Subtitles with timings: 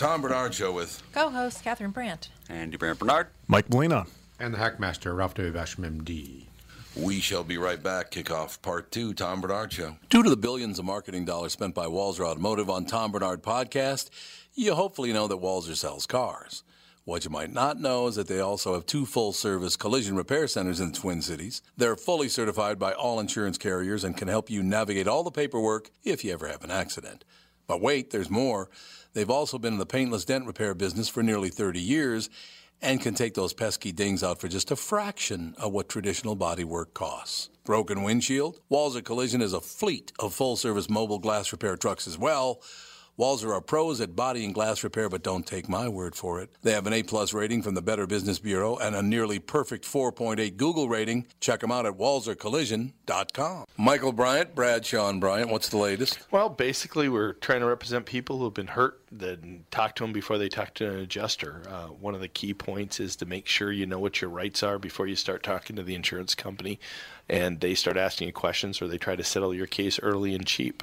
[0.00, 2.30] Tom Barnard Show with Co-host Catherine Brandt.
[2.48, 3.26] Andy Brandt Barnard.
[3.48, 4.06] Mike Molina.
[4.38, 5.52] And the Hackmaster, Ralph W.
[5.52, 6.46] Basham, MD.
[6.96, 8.10] We shall be right back.
[8.10, 9.98] Kickoff part two, Tom Barnard Show.
[10.08, 14.08] Due to the billions of marketing dollars spent by Walser Automotive on Tom Barnard Podcast,
[14.54, 16.62] you hopefully know that Walser sells cars.
[17.04, 20.48] What you might not know is that they also have two full service collision repair
[20.48, 21.60] centers in the Twin Cities.
[21.76, 25.90] They're fully certified by all insurance carriers and can help you navigate all the paperwork
[26.04, 27.22] if you ever have an accident.
[27.70, 28.68] But wait, there's more.
[29.12, 32.28] They've also been in the paintless dent repair business for nearly 30 years
[32.82, 36.94] and can take those pesky dings out for just a fraction of what traditional bodywork
[36.94, 37.48] costs.
[37.62, 38.58] Broken windshield?
[38.68, 42.60] walls Walser Collision is a fleet of full service mobile glass repair trucks as well.
[43.20, 46.48] Walser are pros at body and glass repair, but don't take my word for it.
[46.62, 49.84] They have an A plus rating from the Better Business Bureau and a nearly perfect
[49.84, 51.26] 4.8 Google rating.
[51.38, 53.66] Check them out at walsercollision.com.
[53.76, 56.18] Michael Bryant, Bradshaw and Bryant, what's the latest?
[56.30, 60.14] Well, basically, we're trying to represent people who have been hurt, then talk to them
[60.14, 61.60] before they talk to an adjuster.
[61.68, 64.62] Uh, one of the key points is to make sure you know what your rights
[64.62, 66.80] are before you start talking to the insurance company
[67.28, 70.46] and they start asking you questions or they try to settle your case early and
[70.46, 70.82] cheap.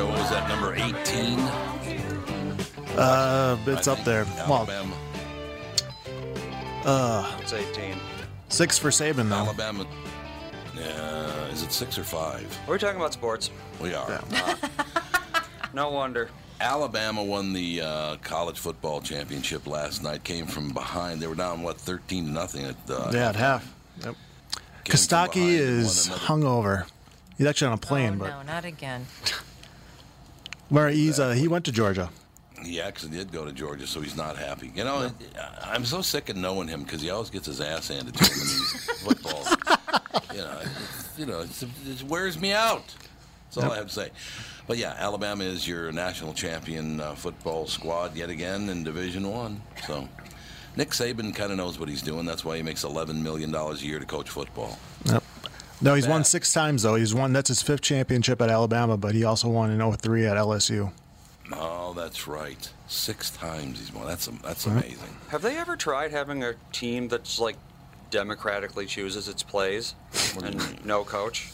[0.00, 0.22] Tom Barnard Show.
[0.22, 1.38] Was that number 18?
[2.98, 4.24] Uh, it's I up think there.
[4.48, 4.96] Well, Alabama.
[6.84, 7.94] uh, It's 18.
[8.48, 9.36] six for Saban though.
[9.36, 9.86] Alabama.
[10.76, 12.58] Yeah, is it six or five?
[12.66, 13.50] We're talking about sports.
[13.80, 14.20] We are.
[15.74, 16.30] No wonder.
[16.60, 20.24] Alabama won the uh, college football championship last night.
[20.24, 21.20] Came from behind.
[21.20, 22.76] They were down what thirteen to nothing at.
[22.88, 23.72] Uh, Yeah, at half.
[24.04, 24.14] Yep.
[24.84, 26.86] Kostaki behind and won is hungover.
[27.38, 29.06] He's actually on a plane, oh, but no, not again.
[30.70, 32.10] Where he's uh, he went to Georgia.
[32.64, 34.70] He actually did go to Georgia, so he's not happy.
[34.74, 35.10] You know,
[35.62, 38.32] I'm so sick of knowing him because he always gets his ass handed to him
[38.32, 39.44] in these football.
[40.34, 42.94] You know, it's, you know, it's, it wears me out.
[43.46, 44.10] That's all I have to say.
[44.66, 49.62] But yeah, Alabama is your national champion uh, football squad yet again in Division One.
[49.86, 50.06] So
[50.76, 52.26] Nick Saban kind of knows what he's doing.
[52.26, 54.78] That's why he makes 11 million dollars a year to coach football.
[55.06, 55.19] Yep.
[55.82, 56.94] No, he's won six times though.
[56.94, 60.36] He's won that's his fifth championship at Alabama, but he also won in 03 at
[60.36, 60.92] LSU.
[61.52, 62.70] Oh, that's right.
[62.86, 64.06] Six times he's won.
[64.06, 65.16] That's that's amazing.
[65.28, 67.56] Have they ever tried having a team that's like
[68.10, 69.94] democratically chooses its plays
[70.42, 71.50] and no coach?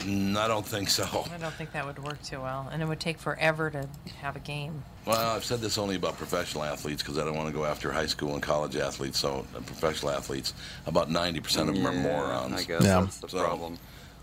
[0.00, 1.04] Mm, I don't think so.
[1.32, 3.86] I don't think that would work too well, and it would take forever to
[4.20, 4.82] have a game.
[5.04, 7.92] Well, I've said this only about professional athletes because I don't want to go after
[7.92, 9.18] high school and college athletes.
[9.18, 10.54] So, uh, professional athletes,
[10.86, 12.54] about 90% of them are Yeah, morons.
[12.60, 13.00] I guess Yeah.
[13.02, 13.78] that's the So- problem.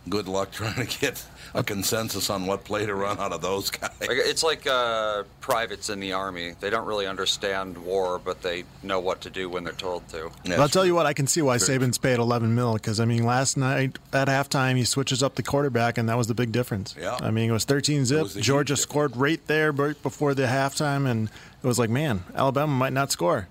[0.08, 1.24] Good luck trying to get
[1.54, 3.92] a consensus on what play to run out of those guys.
[4.02, 6.54] It's like uh, privates in the army.
[6.60, 10.32] They don't really understand war, but they know what to do when they're told to.
[10.44, 13.00] But I'll tell you what, I can see why Very Saban's paid 11 mil because
[13.00, 16.36] I mean, last night at halftime he switches up the quarterback and that was the
[16.36, 16.96] big difference.
[17.00, 17.18] Yeah.
[17.19, 18.24] I mean, it was 13 zip.
[18.24, 21.30] was Georgia scored right there right before the halftime, and
[21.63, 23.48] it was like, man, Alabama might not score,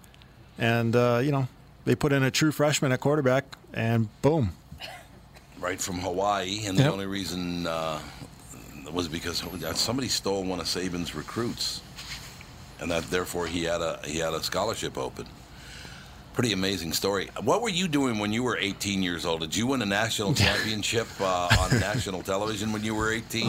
[0.59, 1.49] and uh, you know
[1.85, 4.53] they put in a true freshman at quarterback, and boom.
[5.61, 6.93] Right from Hawaii, and the Yep.
[6.93, 8.01] only reason uh,
[8.93, 9.43] was because
[9.75, 11.81] somebody stole one of Saban's recruits,
[12.81, 15.27] and that therefore he had a he had a scholarship open.
[16.35, 17.31] Pretty amazing story.
[17.43, 19.41] What were you doing when you were 18 years old?
[19.41, 23.49] Did you win a national championship uh, on national television when you were 18?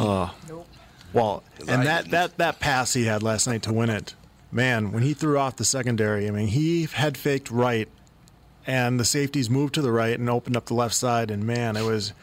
[1.14, 2.12] Well, and I that, didn't.
[2.12, 4.16] that that pass he had last night to win it,
[4.52, 7.88] man, when he threw off the secondary, I mean, he had faked right,
[8.70, 11.76] and the safeties moved to the right and opened up the left side, and man,
[11.76, 12.14] it was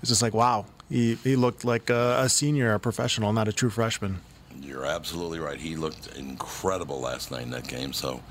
[0.00, 3.52] It's just like wow, he he looked like a, a senior, a professional, not a
[3.52, 4.20] true freshman.
[4.62, 5.58] You're absolutely right.
[5.58, 7.92] He looked incredible last night in that game.
[7.92, 8.22] So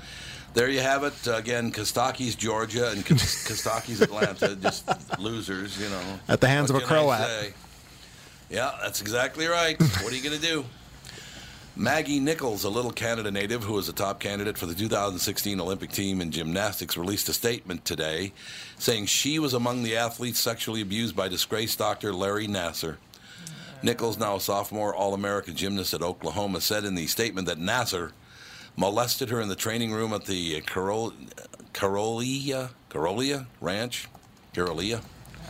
[0.54, 1.14] there you have it.
[1.26, 4.88] Again, Kostaki's Georgia and Kostaki's Atlanta, just
[5.20, 6.18] losers, you know.
[6.28, 7.52] At the hands What of a Croat.
[8.48, 9.78] Yeah, that's exactly right.
[9.80, 10.64] what are you going to do?
[11.78, 15.92] Maggie Nichols, a little Canada native who was a top candidate for the 2016 Olympic
[15.92, 18.32] team in gymnastics, released a statement today
[18.78, 22.96] saying she was among the athletes sexually abused by disgraced doctor Larry Nassar.
[23.82, 28.12] Nichols, now a sophomore All American gymnast at Oklahoma, said in the statement that Nassar
[28.74, 31.12] molested her in the training room at the Carol,
[31.74, 34.08] Carolia, Carolia Ranch.
[34.54, 35.02] Carolia?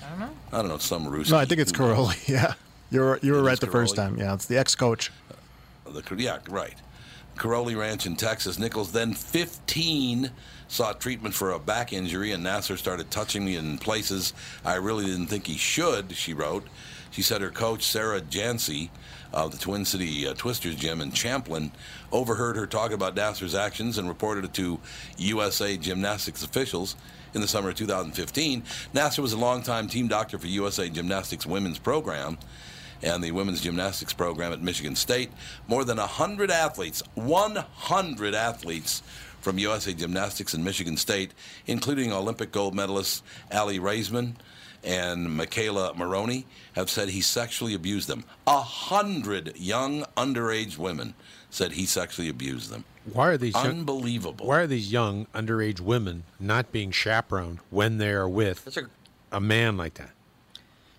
[0.05, 0.31] I don't know.
[0.53, 1.31] I don't know, some Ruski.
[1.31, 2.27] No, I think it's Karolyi.
[2.27, 2.55] Yeah,
[2.91, 4.19] you were you were right is the first time.
[4.19, 5.13] Yeah, it's the ex-coach.
[5.91, 6.75] The, yeah, right.
[7.37, 8.59] Karolyi Ranch in Texas.
[8.59, 10.31] Nichols, then 15,
[10.69, 14.33] sought treatment for a back injury, and Nassar started touching me in places
[14.65, 16.67] I really didn't think he should, she wrote.
[17.11, 18.91] She said her coach, Sarah Jantzi,
[19.33, 21.71] of the Twin City uh, Twisters Gym in Champlin,
[22.11, 24.81] overheard her talk about Nassar's actions and reported it to
[25.19, 26.97] USA Gymnastics officials.
[27.35, 28.63] In the summer of 2015,
[28.95, 32.39] Nassar was a longtime team doctor for USA Gymnastics women's program
[33.03, 35.31] and the women's gymnastics program at Michigan State.
[35.69, 39.03] More than 100 athletes, 100 athletes
[39.41, 41.33] from USA Gymnastics and Michigan State,
[41.67, 43.23] including Olympic gold medalists
[43.53, 44.35] Aly Raisman
[44.83, 48.25] and McKayla Maroney, have said he sexually abused them.
[48.47, 51.15] A hundred young underage women
[51.51, 52.85] said he sexually abused them.
[53.13, 54.47] Why are these young, Unbelievable.
[54.47, 58.89] why are these young underage women not being chaperoned when they are with a
[59.37, 60.11] a man like that?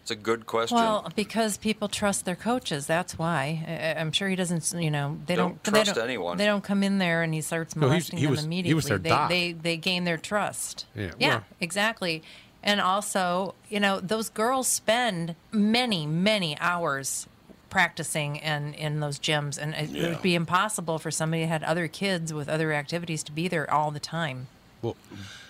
[0.07, 0.77] It's a good question.
[0.77, 2.87] Well, because people trust their coaches.
[2.87, 3.61] That's why.
[3.67, 4.71] I- I- I'm sure he doesn't.
[4.81, 6.37] You know, they Don't don't, they trust don't- anyone.
[6.37, 8.45] They don't come in there and he starts No, he's- molesting he them was- he
[8.45, 8.73] immediately.
[8.73, 9.29] was their they, doc.
[9.29, 10.85] they they gain their trust.
[10.95, 11.27] Yeah, Yeah.
[11.29, 12.23] well- Exactly.
[12.63, 17.27] And also, you know, those girls spend many, many hours
[17.69, 20.09] practicing and in those gyms, and it, it Yeah.
[20.09, 23.69] would be impossible for somebody who had other kids with other activities to be there
[23.69, 24.47] all the time.
[24.81, 24.95] Well,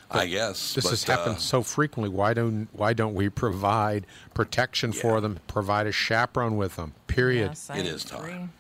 [0.10, 0.74] I guess.
[0.74, 2.10] this but, has happened uh, so frequently.
[2.10, 5.40] Why don't why don't we provide protection for them?
[5.48, 6.94] Provide a chaperone with them.
[7.08, 7.50] Period.
[7.50, 8.52] Yes, I It is time.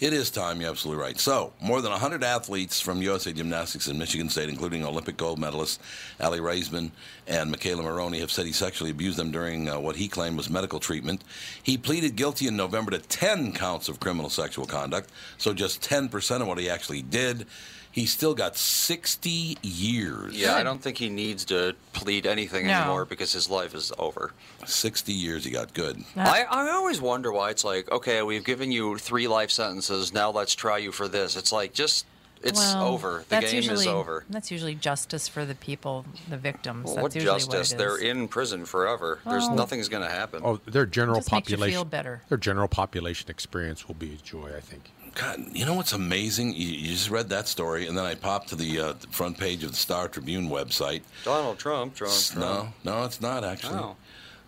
[0.00, 0.62] It is time.
[0.62, 1.20] You're absolutely right.
[1.20, 5.78] So, more than 100 athletes from USA Gymnastics and Michigan State, including Olympic gold medalists
[6.18, 6.90] Aly Raisman
[7.26, 10.48] and McKayla Maroney, have said he sexually abused them during uh, what he claimed was
[10.48, 11.22] medical treatment.
[11.62, 16.40] He pleaded guilty in November to 10 counts of criminal sexual conduct, so just 10%
[16.40, 17.46] of what he actually did.
[17.92, 20.34] He still got 60 years.
[20.36, 22.72] yeah, I don't think he needs to plead anything No.
[22.74, 24.32] anymore because his life is over.
[24.64, 26.04] 60 years he got good.
[26.16, 30.12] I, I always wonder why it's like, okay, we've given you three life sentences.
[30.12, 31.36] Now let's try you for this.
[31.36, 32.06] It's like just
[32.42, 33.24] it's Well, over.
[33.28, 34.24] The game usually, is over.
[34.30, 36.86] That's usually justice for the people, the victims.
[36.86, 37.72] Well, that's what usually justice?
[37.72, 39.18] What it They're in prison forever.
[39.26, 40.40] There's nothing's going to happen.
[40.44, 42.22] Oh, their general Just makes you feel better.
[42.30, 44.52] Their general population experience will be a joy.
[44.56, 44.90] I think.
[45.14, 46.54] God, you know what's amazing?
[46.54, 49.64] You, you just read that story, and then I popped to the, uh, front page
[49.64, 51.02] of the Star Tribune website.
[51.24, 52.74] Donald Trump, Trump, Trump.
[52.84, 53.78] No, no, it's not actually.
[53.78, 53.96] Oh.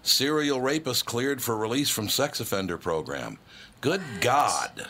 [0.02, 3.38] Serial rapist cleared for release from sex offender program.
[3.80, 4.86] Good God.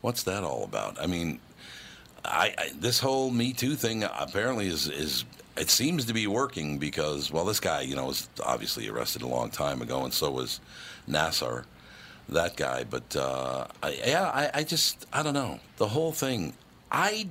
[0.00, 1.00] What's that all about?
[1.00, 1.40] I mean,
[2.24, 5.24] I, I this whole Me Too thing apparently is is
[5.56, 9.26] it seems to be working because well, this guy you know was obviously arrested a
[9.26, 10.60] long time ago, and so was
[11.08, 11.64] Nassar,
[12.30, 12.84] that guy.
[12.84, 16.54] But uh, I, yeah, I, I just I don't know the whole thing.
[16.90, 17.26] I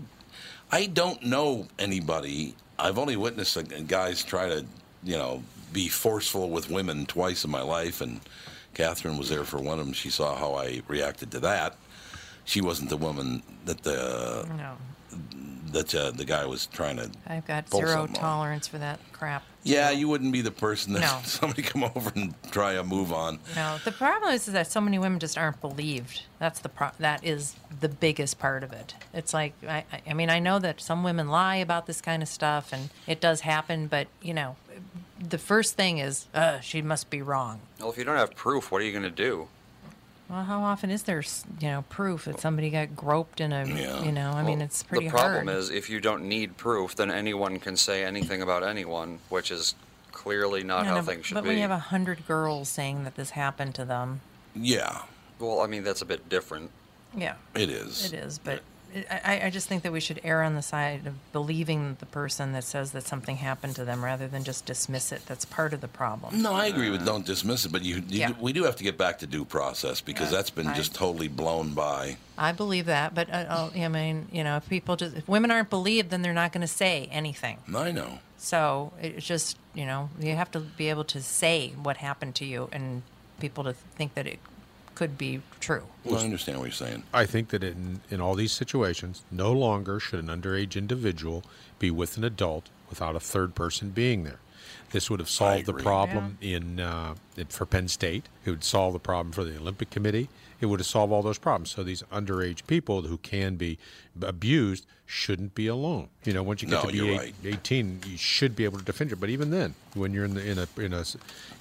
[0.72, 2.56] I don't know anybody.
[2.77, 4.65] I've only witnessed guys try to,
[5.03, 8.22] you know, be forceful with women twice in my life, and
[8.74, 9.94] Catherine was there for one of them.
[9.94, 11.75] She saw how I reacted to that.
[12.46, 14.77] She wasn't the woman that the No,
[15.72, 17.10] that uh, the guy was trying to.
[17.27, 18.22] I've got zero something on.
[18.22, 19.44] tolerance for that crap.
[19.63, 21.20] Yeah, you wouldn't be the person that No.
[21.25, 23.39] somebody come over and try a move on.
[23.56, 26.24] No, the problem is, that so many women just aren't believed.
[26.39, 28.94] That's the pro- that is the biggest part of it.
[29.13, 32.24] It's like I, I- I mean, I know that some women lie about this kind
[32.24, 33.88] of stuff, and it does happen.
[33.88, 34.56] But you know,
[35.20, 37.60] the first thing is, uh, she must be wrong.
[37.80, 39.48] Well, if you don't have proof, what are you going to do?
[40.29, 41.24] Well, how often is there,
[41.59, 44.03] you know, proof that somebody got groped in a, Yeah.
[44.03, 44.31] you know?
[44.31, 45.17] I mean, it's pretty hard.
[45.19, 45.57] The problem hard.
[45.57, 49.74] is, if you don't need proof, then anyone can say anything about anyone, which is
[50.12, 51.48] clearly not Yeah, how no, things should but be.
[51.50, 54.21] when you have a hundred girls saying that this happened to them,
[54.53, 55.01] Yeah,
[55.39, 56.69] well, I mean, that's a bit different.
[57.15, 58.05] yeah, it is.
[58.05, 58.38] it is.
[58.38, 58.62] But
[59.12, 62.53] I, I just think that we should err on the side of believing the person
[62.53, 65.25] that says that something happened to them rather than just dismiss it.
[65.25, 66.41] That's part of the problem.
[66.41, 68.31] No, I agree with don't dismiss it, but you, you Yeah.
[68.39, 71.27] we do have to get back to due process because that's been I- just totally
[71.27, 72.17] blown by.
[72.38, 75.51] I believe that, but uh, uh, I mean, you know, if people just if women
[75.51, 77.58] aren't believed, then they're not going to say anything.
[77.75, 78.19] I know.
[78.38, 82.46] So it's just you know you have to be able to say what happened to
[82.46, 83.03] you and
[83.41, 84.39] people to think that it
[85.00, 85.84] could be true.
[86.03, 87.03] Well, I understand what you're saying.
[87.13, 91.41] I think that in, in all these situations, no longer should an underage individual
[91.79, 94.39] be with an adult without a third person being there.
[94.91, 95.84] This would have solved the agree.
[95.84, 97.15] problem in, uh,
[97.48, 98.25] for Penn State.
[98.44, 100.27] It would solve the problem for the Olympic Committee.
[100.60, 101.70] It would have solved all those problems.
[101.70, 103.77] So these underage people who can be
[104.22, 106.10] abused shouldn't be alone.
[106.25, 107.36] You know, once you get No, to be eight, right.
[107.46, 109.22] 18, you should be able to defend it.
[109.22, 111.06] But even then, when you're in the, in a in a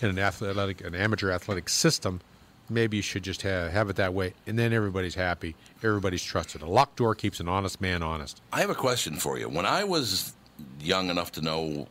[0.01, 2.21] in an athletic an amateur athletic system,
[2.71, 6.63] maybe you should just have, have it that way, and then everybody's happy, everybody's trusted.
[6.63, 8.41] A locked door keeps an honest man honest.
[8.53, 9.49] I have a question for you.
[9.49, 10.33] When I was
[10.81, 11.87] young enough to know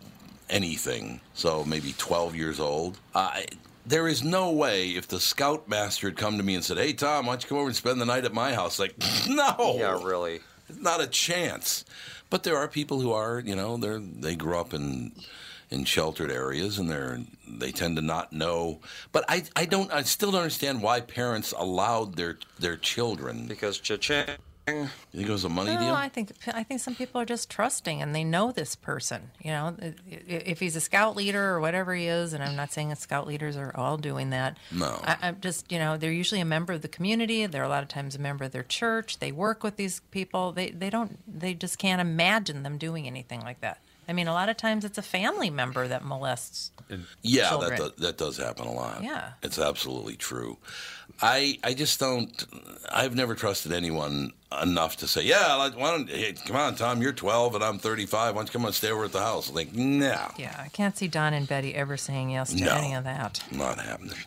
[0.50, 3.46] anything, so maybe 12 years old, I,
[3.86, 7.26] there is no way if the scoutmaster had come to me and said, "Hey Tom,
[7.26, 8.96] why don't you come over and spend the night at my house?" Like,
[9.30, 10.40] no, Yeah, really.
[10.80, 11.86] not a chance.
[12.30, 15.14] But there are people who are, you know, they are they grew up in
[15.70, 18.80] in sheltered areas and they're they tend to not know.
[19.12, 23.48] But I I don't I still don't understand why parents allowed their their children.
[23.48, 24.26] Because cha-ching.
[24.70, 25.94] You think it was a money No, deal?
[25.94, 29.32] I think I think some people are just trusting and they know this person.
[29.42, 29.94] You know, I- i-
[30.28, 33.26] if he's a scout leader or whatever he is, and I'm not saying that scout
[33.28, 34.58] leaders are all doing that.
[34.70, 35.00] No.
[35.06, 37.46] I, I'm just you know they're usually a member of the community.
[37.46, 39.20] They're a lot of times a member of their church.
[39.20, 40.52] They work with these people.
[40.52, 43.80] They they don't they just can't imagine them doing anything like that.
[44.08, 46.72] I mean, a lot of times it's a family member that molests.
[47.22, 47.70] Yeah, children.
[47.72, 49.04] that does, that does happen a lot.
[49.04, 49.32] Yeah.
[49.44, 50.58] it's absolutely true.
[51.22, 52.46] I I just don't.
[52.92, 57.02] I've never trusted anyone enough to say, yeah, why don't hey, come on, Tom?
[57.02, 58.36] You're 12 and I'm 35.
[58.36, 59.52] Why don't you come on stay over at the house?
[59.52, 62.76] Like, no, Yeah, I can't see Don and Betty ever saying yes to No.
[62.76, 63.44] any of that.
[63.52, 64.18] not happening.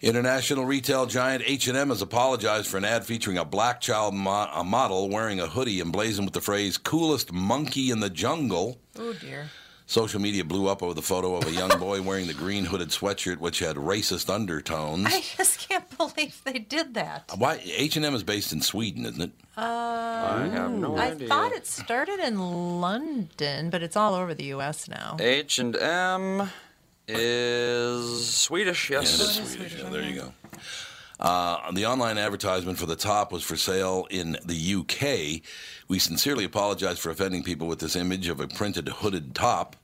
[0.00, 4.62] International retail giant H&M has apologized for an ad featuring a black child mo- a
[4.62, 9.50] model wearing a hoodie emblazoned with the phrase "coolest monkey in the jungle." Oh dear.
[9.86, 12.90] Social media blew up over the photo of a young boy wearing the green hooded
[12.90, 15.06] sweatshirt, which had racist undertones.
[15.08, 17.32] I just can't believe they did that.
[17.36, 19.30] Why H and M is based in Sweden, isn't it?
[19.56, 19.62] Oh.
[19.64, 21.26] I have no I idea.
[21.26, 22.38] thought it started in
[22.80, 24.86] London, but it's all over the U.S.
[24.88, 25.16] now.
[25.18, 26.50] H and M
[27.08, 28.90] is Swedish.
[28.90, 29.54] Yeah, it Yes.
[29.54, 29.76] Swedish.
[29.78, 30.32] Yeah, there you go.
[31.20, 35.42] Uh, the online advertisement for the top was for sale in the UK.
[35.88, 39.74] We sincerely apologize for offending people with this image of a printed hooded top.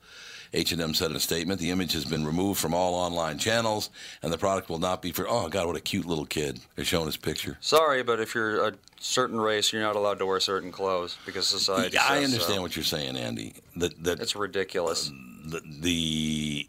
[0.53, 3.91] H&M said in a statement, the image has been removed from all online channels,
[4.23, 5.27] and the product will not be for.
[5.29, 6.61] Oh God, what a cute little kid!
[6.77, 7.59] They're showing his picture.
[7.61, 11.49] Sorry, but if you're a certain race, you're not allowed to wear certain clothes because
[11.49, 11.95] society.
[11.95, 12.63] Yeah, I says understand so.
[12.63, 13.55] what you're saying, Andy.
[13.75, 15.11] That that It's ridiculous.
[15.45, 16.69] the, the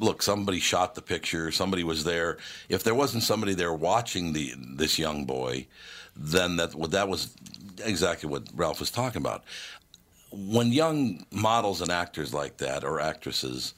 [0.00, 2.38] look somebody shot the picture somebody was there.
[2.68, 5.66] If there wasn't somebody there watching the this young boy
[6.16, 7.34] then that that was
[7.84, 9.44] exactly what Ralph was talking about.
[10.30, 13.74] When young models and actors like that or actresses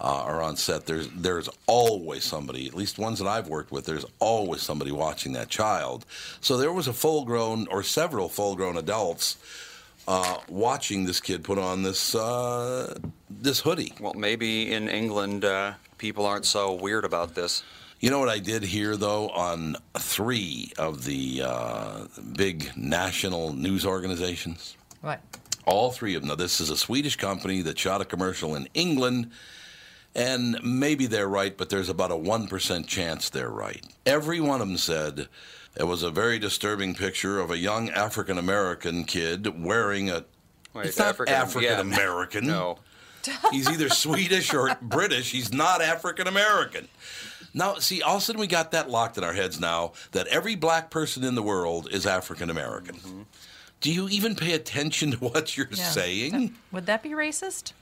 [0.00, 3.86] uh, are on set there's there's always somebody at least ones that I've worked with
[3.86, 6.04] there's always somebody watching that child.
[6.40, 9.36] So there was a full grown or several full grown adults
[10.06, 12.98] uh, watching this kid put on this uh,
[13.30, 17.62] this hoodie Well, maybe in England, uh, people aren't so weird about this.
[18.00, 22.06] You know what I did hear though on three of the uh,
[22.36, 24.76] big national news organizations.
[25.00, 25.20] What?
[25.64, 26.28] All three of them.
[26.28, 29.30] Now this is a Swedish company that shot a commercial in England,
[30.14, 33.82] and maybe they're right, but there's about a one percent chance they're right.
[34.04, 35.28] Every one of them said
[35.76, 40.24] it was a very disturbing picture of a young African American kid wearing a.
[40.72, 41.80] Wait, it's not African- African yeah.
[41.80, 42.46] American.
[42.46, 42.78] No.
[43.50, 45.30] He's either Swedish or British.
[45.32, 46.88] He's not African American.
[47.54, 50.26] Now, see, all of a sudden we got that locked in our heads now that
[50.26, 52.96] every black person in the world is African American.
[52.96, 53.22] Mm-hmm.
[53.80, 55.84] Do you even pay attention to what you're Yeah.
[55.84, 56.54] saying?
[56.72, 57.72] Would that be racist?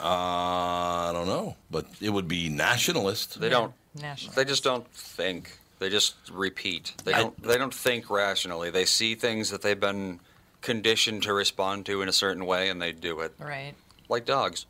[0.00, 3.40] Uh, I don't know, but it would be nationalist.
[3.40, 3.72] They don't.
[4.00, 4.34] National.
[4.34, 5.56] They just don't think.
[5.82, 6.94] They just repeat.
[7.04, 7.42] They don't.
[7.42, 8.70] They don't think rationally.
[8.70, 10.20] They see things that they've been
[10.60, 13.34] conditioned to respond to in a certain way, and they do it.
[13.40, 13.74] Right.
[14.08, 14.66] Like dogs.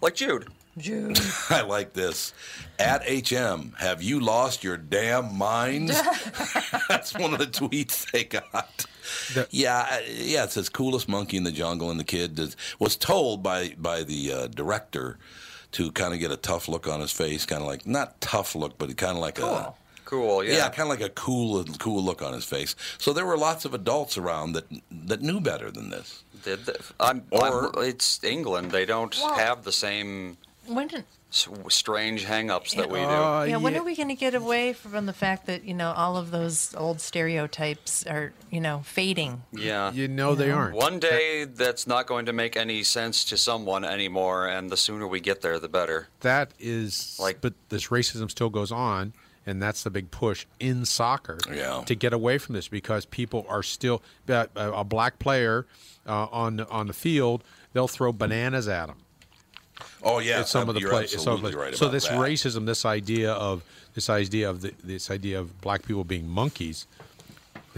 [0.00, 0.48] Like Jude.
[0.76, 1.16] Jude.
[1.50, 2.34] I like this.
[2.76, 5.92] At HM, have you lost your damn minds?
[6.88, 8.86] That's one of the tweets they got.
[9.34, 10.42] The- yeah, uh, yeah.
[10.42, 14.02] It says coolest monkey in the jungle, and the kid is- was told by by
[14.02, 15.18] the uh, director
[15.70, 18.56] to kind of get a tough look on his face, kind of like not tough
[18.56, 19.74] look, but kind of like a
[20.08, 20.18] Cool.
[20.28, 20.56] Cool, yeah.
[20.56, 22.74] Yeah, kind of like a cool, cool look on his face.
[22.96, 26.22] So there were lots of adults around that that knew better than this.
[26.44, 28.70] Did the, I'm, Or- I'm, it's England.
[28.70, 31.04] They don't have the same When did,
[31.68, 33.04] strange hang-ups that we do.
[33.04, 33.80] Uh, yeah, when yeah.
[33.80, 36.74] are we going to get away from the fact that you know all of those
[36.74, 39.42] old stereotypes are you know fading?
[39.52, 39.92] yeah.
[39.92, 40.74] You know they aren't.
[40.74, 45.06] One day that's not going to make any sense to someone anymore, and the sooner
[45.06, 46.08] we get there, the better.
[46.20, 49.12] that is Like- but this racism still goes on
[49.48, 51.82] and that's the big push in soccer Yeah.
[51.86, 55.66] to get away from this because people are still a, a black player
[56.06, 58.96] uh, on on the field they'll throw bananas at him
[60.02, 62.18] Oh yeah, some of the play absolutely right so this that.
[62.18, 63.62] racism this idea of
[63.94, 66.86] this idea of the, this idea of black people being monkeys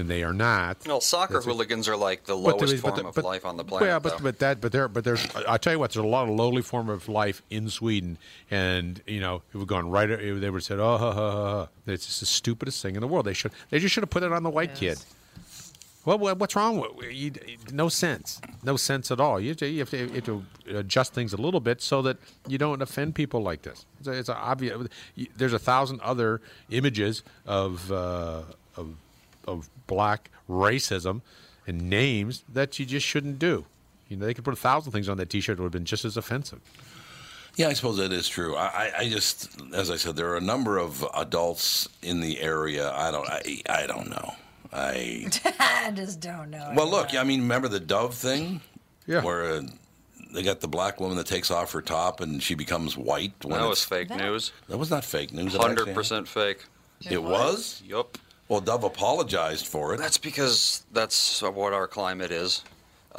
[0.00, 2.72] and they are not Well, soccer That's a- hooligans are like the But there lowest
[2.74, 3.88] is- but form the- of but- life on the planet.
[3.88, 4.24] Yeah, but though.
[4.24, 6.62] but that but there but there's I tell you what, there's a lot of lowly
[6.62, 8.18] form of life in Sweden,
[8.50, 10.06] and you know it would gone right.
[10.08, 11.68] They would have said, oh, ha, ha, ha, ha.
[11.86, 13.26] it's just the stupidest thing in the world.
[13.26, 14.98] They should they just should have put it on the white kid.
[16.06, 17.32] Well, what- what's wrong with you,
[17.72, 19.38] no sense, no sense at all.
[19.38, 20.44] You have, to, you, have to, you have to
[20.78, 22.16] adjust things a little bit so that
[22.48, 23.84] you don't offend people like this.
[23.98, 24.88] It's, a, it's a obvious.
[25.36, 26.40] There's a thousand other
[26.70, 28.42] images of uh,
[28.78, 28.94] of
[29.46, 31.20] of black racism
[31.66, 33.64] and names that you just shouldn't do.
[34.08, 35.84] You know, they could put a thousand things on that T-shirt that would have been
[35.84, 36.60] just as offensive.
[37.56, 38.56] Yeah, I suppose that is true.
[38.56, 42.40] I, I, I just, as I said, there are a number of adults in the
[42.40, 42.92] area.
[42.92, 44.34] I don't, I, I don't know.
[44.72, 45.26] I
[45.58, 46.72] I just don't know.
[46.76, 47.14] well, look.
[47.14, 48.60] I mean, remember the Dove thing?
[49.06, 49.22] Yeah.
[49.22, 49.62] Where uh,
[50.32, 53.32] they got the black woman that takes off her top and she becomes white.
[53.44, 54.52] When that was fake That- news.
[54.68, 55.54] That was not fake news.
[55.56, 56.64] Hundred percent fake.
[57.02, 57.12] happened.
[57.14, 57.82] It was.
[57.84, 58.16] Yup.
[58.50, 59.98] Well, Dove apologized for it.
[59.98, 62.64] That's because that's what our climate is.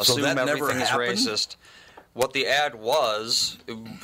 [0.01, 1.17] So Assume that never happened?
[1.17, 1.55] racist.
[2.13, 3.57] What the ad was,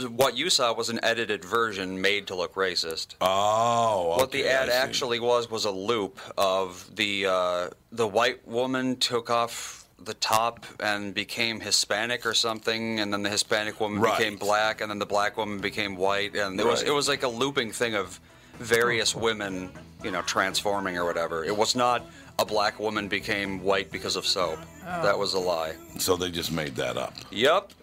[0.08, 3.16] what you saw was an edited version made to look racist.
[3.20, 8.96] oh, what the ad actually was was a loop of the uh, the white woman
[8.96, 14.18] took off the top and became Hispanic or something, and then the Hispanic woman Right.
[14.18, 17.24] became black, and then the black woman became white, and it was it was like
[17.24, 18.22] a looping thing of
[18.60, 19.70] various women,
[20.04, 21.44] you know, transforming or whatever.
[21.44, 22.06] It was not
[22.40, 24.60] a black woman became white because of soap.
[24.84, 25.76] That was a lie.
[25.98, 27.14] So they just made that up.
[27.32, 27.74] Yep.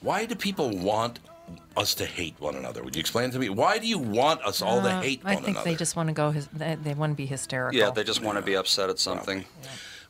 [0.00, 1.18] Why do people want
[1.76, 2.82] us to hate one another?
[2.82, 3.48] Would you explain to me?
[3.48, 5.70] Why do you want us all to Uh, hate I one think another?
[5.70, 6.30] they just want to go.
[6.30, 7.78] His, they, they want to be hysterical.
[7.78, 9.44] Yeah, they just want to be upset at something.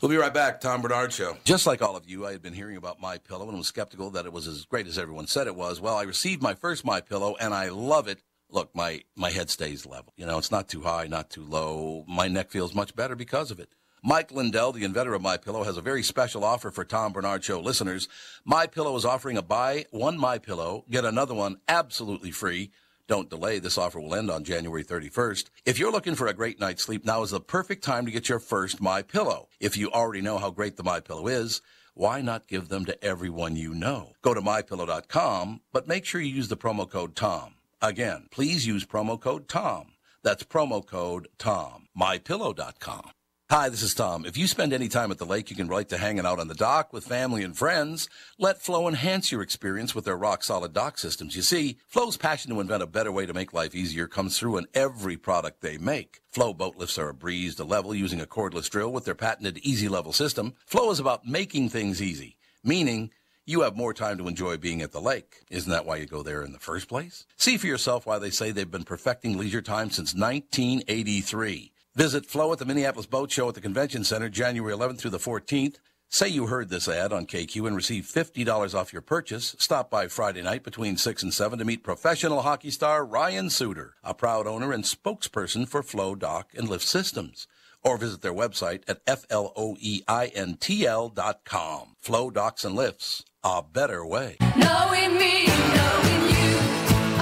[0.00, 0.60] We'll be right back.
[0.60, 1.38] Tom Barnard Show.
[1.44, 4.10] Just like all of you, I had been hearing about My Pillow and was skeptical
[4.10, 5.80] that it was as great as everyone said it was.
[5.80, 8.20] Well, I received my first My Pillow and I love it.
[8.50, 10.12] Look, my my head stays level.
[10.16, 12.04] You know, it's not too high, not too low.
[12.08, 13.70] My neck feels much better because of it.
[14.02, 17.42] Mike Lindell, the inventor of My Pillow, has a very special offer for Tom Barnard
[17.42, 18.08] Show listeners.
[18.44, 22.70] My Pillow is offering a buy one My Pillow, get another one absolutely free.
[23.08, 23.58] Don't delay.
[23.58, 25.50] This offer will end on January 31st.
[25.64, 28.28] If you're looking for a great night's sleep, now is the perfect time to get
[28.28, 29.48] your first My Pillow.
[29.60, 31.60] If you already know how great the My Pillow is,
[31.94, 34.12] why not give them to everyone you know?
[34.22, 37.55] Go to mypillow.com, but make sure you use the promo code TOM.
[37.86, 39.92] Again, please use promo code TOM.
[40.24, 41.86] That's promo code TOM.
[41.96, 43.10] mypillow.com.
[43.48, 44.26] Hi, this is Tom.
[44.26, 46.48] If you spend any time at the lake, you can relate to hanging out on
[46.48, 48.08] the dock with family and friends.
[48.40, 51.36] Let Floe enhance your experience with their rock solid dock systems.
[51.36, 54.56] You see, Floe's passion to invent a better way to make life easier comes through
[54.56, 56.22] in every product they make.
[56.28, 59.58] Floe boat lifts are a breeze to level using a cordless drill with their patented
[59.58, 60.54] Easy Level system.
[60.66, 63.12] Floe is about making things easy, meaning
[63.46, 65.44] you have more time to enjoy being at the lake.
[65.50, 67.24] Isn't that why you go there in the first place?
[67.36, 71.72] See for yourself why they say they've been perfecting leisure time since 1983.
[71.94, 75.18] Visit Floe at the Minneapolis Boat Show at the Convention Center January 11th through the
[75.18, 75.76] 14th.
[76.08, 79.54] Say you heard this ad on KQ and receive $50 off your purchase.
[79.58, 83.94] Stop by Friday night between 6 and 7 to meet professional hockey star Ryan Suter,
[84.02, 87.46] a proud owner and spokesperson for Floe Dock and Lift Systems.
[87.82, 91.94] Or visit their website at E F-L-O-E-I-N-T-L dot com.
[92.00, 94.36] Floe Docks and Lifts, a better way.
[94.40, 96.58] Knowing me, knowing you.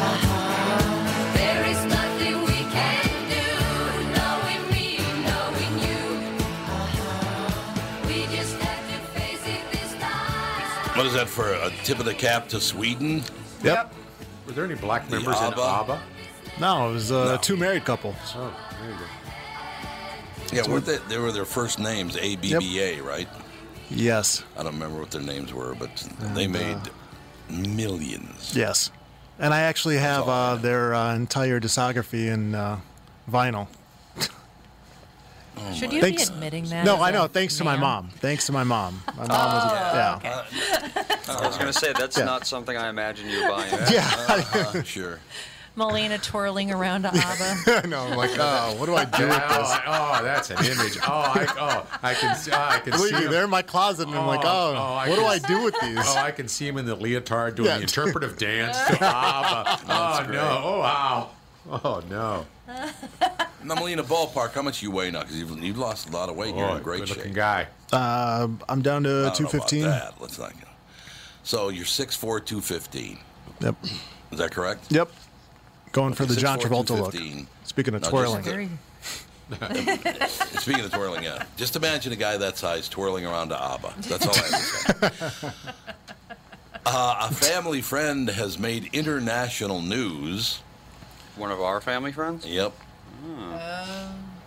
[0.00, 1.34] Uh-huh.
[1.37, 3.44] There is nothing we can do.
[4.16, 6.02] Knowing me, knowing you.
[6.66, 8.06] Uh-huh.
[8.06, 10.96] We just have to face it this time.
[10.96, 13.22] What is that for a tip of the cap to Sweden?
[13.62, 13.92] Yep.
[14.46, 15.60] Were there any black members in ABBA?
[15.62, 16.02] ABBA?
[16.58, 17.37] No, it was uh, No.
[17.37, 18.16] two married couples.
[18.34, 19.04] Oh, there you go.
[20.52, 23.28] Yeah, weren't they, they were their first names, A-B-B-A, right?
[23.90, 24.42] Yes.
[24.57, 25.90] I don't remember what their names were, but
[26.35, 26.79] they made
[27.51, 28.57] millions.
[28.57, 28.90] Yes.
[29.38, 32.81] And I actually have all I uh, their uh, entire discography in uh,
[33.31, 33.68] vinyl.
[35.73, 36.29] Should you Thanks.
[36.29, 36.85] be admitting that?
[36.85, 37.27] No, I know.
[37.29, 38.09] Thanks to my mom.
[38.16, 39.01] Thanks to my mom.
[39.16, 40.44] My mom was, yeah.
[41.29, 42.25] I was going to say that's Yeah.
[42.25, 43.70] not something I imagine you buying.
[43.90, 44.11] Yeah.
[44.29, 45.20] Uh, sure.
[45.76, 47.87] Molina twirling around to ABBA.
[47.88, 49.78] no, I'm like, oh, what do I do with oh, this?
[49.87, 50.98] oh, that's an image.
[50.98, 53.30] Oh, I, oh, I can, see- oh, I can Believe see me, him.
[53.32, 55.64] they're in my closet, and I'm like, Oh, oh, oh, I what do I do
[55.64, 55.98] with these?
[55.98, 57.76] Oh, I can see him in the leotard doing Yeah.
[57.78, 59.80] the interpretive dance to ABBA.
[59.88, 60.60] Oh no!
[60.64, 61.30] Oh wow!
[61.68, 62.46] Oh no!
[63.64, 65.20] Now, Molina, ballpark, how much you weigh now?
[65.22, 66.54] Because you've, you've lost a lot of weight.
[66.54, 67.34] You're Oh, in great good-looking shape.
[67.34, 67.66] guy.
[67.92, 69.82] Uh, I'm down to I don't know about 215.
[69.84, 70.14] that.
[70.20, 70.68] Let's not go.
[71.44, 73.18] So you're 6'4", 215.
[73.60, 73.74] Yep,
[74.32, 74.92] Is that correct?
[74.92, 75.10] yep.
[75.94, 77.14] Going for the John Travolta look.
[77.62, 78.78] Speaking of Now, just twirling,
[80.59, 81.44] Speaking of twirling, yeah.
[81.57, 83.94] Just imagine a guy that size twirling around to ABBA.
[83.98, 85.50] That's all I have to say.
[86.87, 90.61] Uh, a family friend has made international news.
[91.37, 92.44] One of our family friends.
[92.44, 92.74] Yep.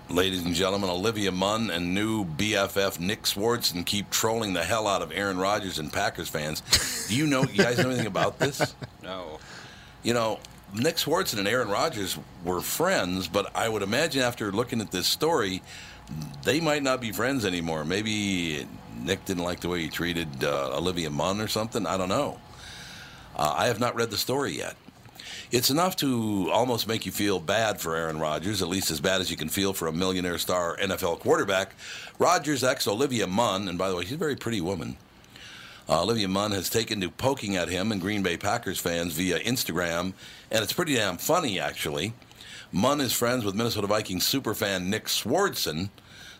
[0.09, 5.01] Ladies and gentlemen, Olivia Munn and new BFF Nick Swardson keep trolling the hell out
[5.01, 6.61] of Aaron Rodgers and Packers fans.
[7.07, 8.75] Do you know, you guys know anything about this?
[9.01, 9.39] No.
[10.03, 10.39] You know,
[10.73, 15.07] Nick Swardson and Aaron Rodgers were friends, but I would imagine after looking at this
[15.07, 15.61] story,
[16.43, 17.85] they might not be friends anymore.
[17.85, 18.65] Maybe
[19.01, 21.85] Nick didn't like the way he treated uh, Olivia Munn or something.
[21.85, 22.39] I don't know.
[23.35, 24.75] Uh, I have not read the story yet.
[25.49, 29.21] It's enough to almost make you feel bad for Aaron Rodgers, at least as bad
[29.21, 31.73] as you can feel for a millionaire star NFL quarterback.
[32.19, 34.97] Rodgers' ex Olivia Munn, and by the way, she's a very pretty woman.
[35.89, 39.39] Uh, Olivia Munn has taken to poking at him and Green Bay Packers fans via
[39.39, 40.13] Instagram,
[40.51, 42.13] and it's pretty damn funny, actually.
[42.73, 45.89] Munn is friends with Minnesota Vikings superfan Nick Swardson,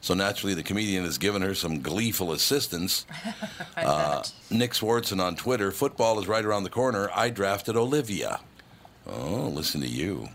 [0.02, 3.06] so naturally the comedian has given her some gleeful assistance.
[3.78, 7.10] Uh, Nick Swardson on Twitter, football is right around the corner.
[7.14, 8.40] I drafted Olivia.
[9.06, 10.30] Oh, listen to you.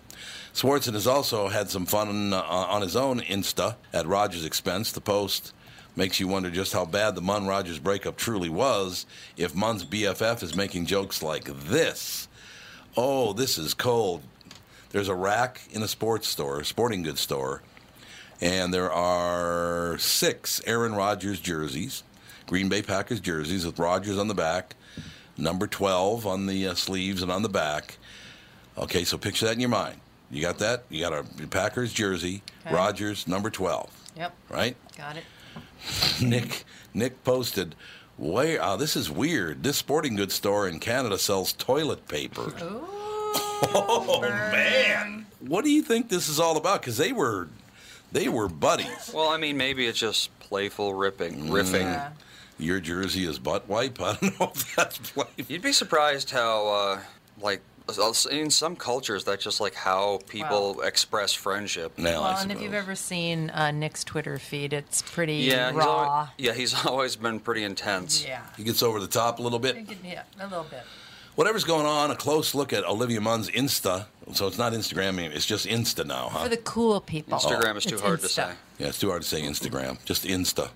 [0.54, 4.92] Swardson has also had some fun uh, on his own Insta at Rodgers' expense.
[4.92, 5.52] The post
[5.96, 10.42] makes you wonder just how bad the Munn Rodgers breakup truly was if Munn's BFF
[10.42, 12.28] is making jokes like this.
[12.96, 14.22] Oh, this is cold.
[14.90, 17.62] There's a rack in a sports store, a sporting goods store,
[18.40, 22.02] and there are six Aaron Rodgers jerseys,
[22.46, 24.74] Green Bay Packers jerseys with Rodgers on the back,
[25.38, 27.96] number 12 on the uh, sleeves and on the back.
[28.76, 29.96] Okay, so picture that in your mind.
[30.30, 30.84] You got that?
[30.90, 32.74] You got a Packers jersey, Okay.
[32.74, 34.76] Rodgers number 12, yep, right?
[34.96, 35.24] got it.
[36.22, 37.74] Nick Nick posted,
[38.16, 38.58] "Where?
[38.62, 39.62] Oh, this is weird.
[39.62, 42.52] This sporting goods store in Canada sells toilet paper."
[43.74, 46.80] oh man, what do you think this is all about?
[46.80, 47.48] Because they were
[48.12, 49.10] they were buddies.
[49.12, 51.82] Well, I mean, maybe it's just playful ripping, riffing.
[51.82, 52.10] Yeah.
[52.58, 54.00] Your jersey is butt wipe.
[54.02, 55.44] I don't know if that's playful.
[55.48, 57.00] You'd be surprised how, uh,
[57.40, 57.62] like,
[58.30, 61.98] in some cultures, that's just like how people express friendship.
[61.98, 65.68] Now, Well, I and if you've ever seen uh, Nick's Twitter feed, it's pretty Yeah,
[65.70, 65.86] he's raw.
[65.86, 68.24] always, yeah, he's always been pretty intense.
[68.24, 68.42] Yeah.
[68.56, 69.76] he gets over the top a little bit.
[70.04, 70.82] Yeah, a little bit.
[71.34, 74.04] Whatever's going on, a close look at Olivia Munn's Insta.
[74.34, 76.44] So it's not Instagram, it's just Insta now, huh?
[76.44, 77.38] For the cool people.
[77.38, 78.52] Instagram is too It's hard to say.
[78.82, 80.04] Yeah, it's too hard to say Instagram.
[80.04, 80.68] Just Insta.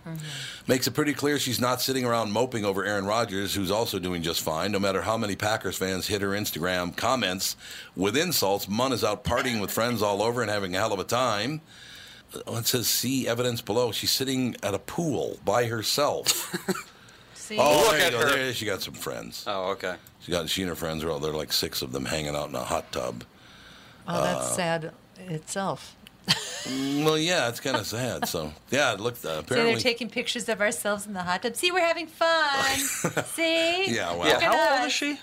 [0.69, 4.23] Makes it pretty clear she's not sitting around moping over Aaron Rodgers, who's also doing
[4.23, 4.71] just fine.
[4.71, 7.57] No matter how many Packers fans hit her Instagram comments
[7.97, 11.01] with insults, Munn is out partying with friends all over and having a hell of
[11.01, 11.61] a time.
[12.33, 13.91] Uh, oh, it says, see evidence below.
[13.91, 16.55] She's sitting at a pool by herself.
[17.35, 17.59] See?
[17.59, 18.19] oh, Look there you at go.
[18.21, 18.37] her.
[18.37, 19.43] There, she got some friends.
[19.49, 19.97] Oh, okay.
[20.21, 22.51] She got she and her friends are all there, like six of them hanging out
[22.51, 23.25] in a hot tub.
[24.07, 25.97] oh, that's uh, sad itself.
[26.67, 28.27] Well, yeah, it's kind of sad.
[28.29, 31.55] So, yeah, it looked uh, See, they're taking pictures of ourselves in the hot tub.
[31.55, 32.79] See, we're having fun.
[33.27, 33.95] See?
[33.95, 35.19] yeah, well, Yeah, Look at how old is she?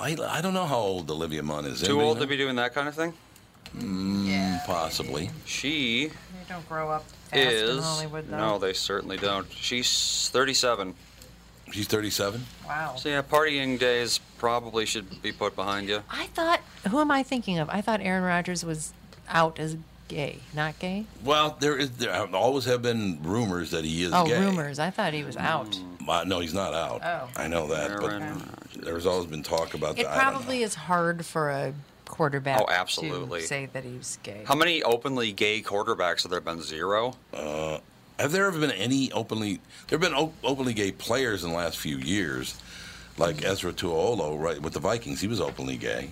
[0.00, 1.80] I, I don't know how old Olivia Munn is.
[1.80, 2.22] Too Anybody old know?
[2.24, 3.12] to be doing that kind of thing?
[3.78, 4.60] Yeah.
[4.66, 5.30] Possibly.
[5.44, 6.14] She They
[6.48, 7.84] don't grow up fast in is.
[7.84, 8.36] Hollywood, though.
[8.38, 9.50] No, they certainly don't.
[9.52, 10.94] She's 37.
[11.72, 12.44] She's 37.
[12.66, 12.94] Wow.
[12.96, 16.02] So, yeah, partying days probably should be put behind you.
[16.10, 17.68] I thought, who am I thinking of?
[17.70, 18.92] I thought Aaron Rodgers was
[19.28, 19.76] out as
[20.08, 21.04] gay, not gay.
[21.24, 24.38] Well, there is there always have been rumors that he is Oh, gay.
[24.40, 24.78] rumors.
[24.78, 25.78] I thought he was out.
[26.08, 27.00] Uh, no, he's not out.
[27.04, 27.28] Oh.
[27.36, 28.38] I know that, Aaron
[28.74, 30.12] but there's always been talk about It that.
[30.12, 30.64] I don't probably know.
[30.66, 33.40] is hard for a quarterback Oh, absolutely.
[33.40, 34.42] to say that he's gay.
[34.46, 36.62] How many openly gay quarterbacks have there been?
[36.62, 37.14] Zero?
[38.18, 39.60] Have there ever been any openly?
[39.88, 42.54] There have been op- openly gay players in the last few years,
[43.18, 45.20] like Esera Tuaolo, right with the Vikings.
[45.20, 46.10] He was openly gay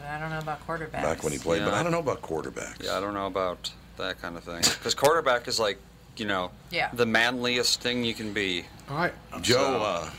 [0.00, 0.92] But I don't know about quarterbacks.
[1.02, 2.82] back when he played, but I don't know about quarterbacks.
[2.84, 4.58] Yeah, I don't know about that kind of thing.
[4.60, 5.78] Because quarterback is like,
[6.16, 6.90] you know, Yeah.
[6.92, 8.64] the manliest thing you can be.
[8.90, 10.10] I, Joe, uh,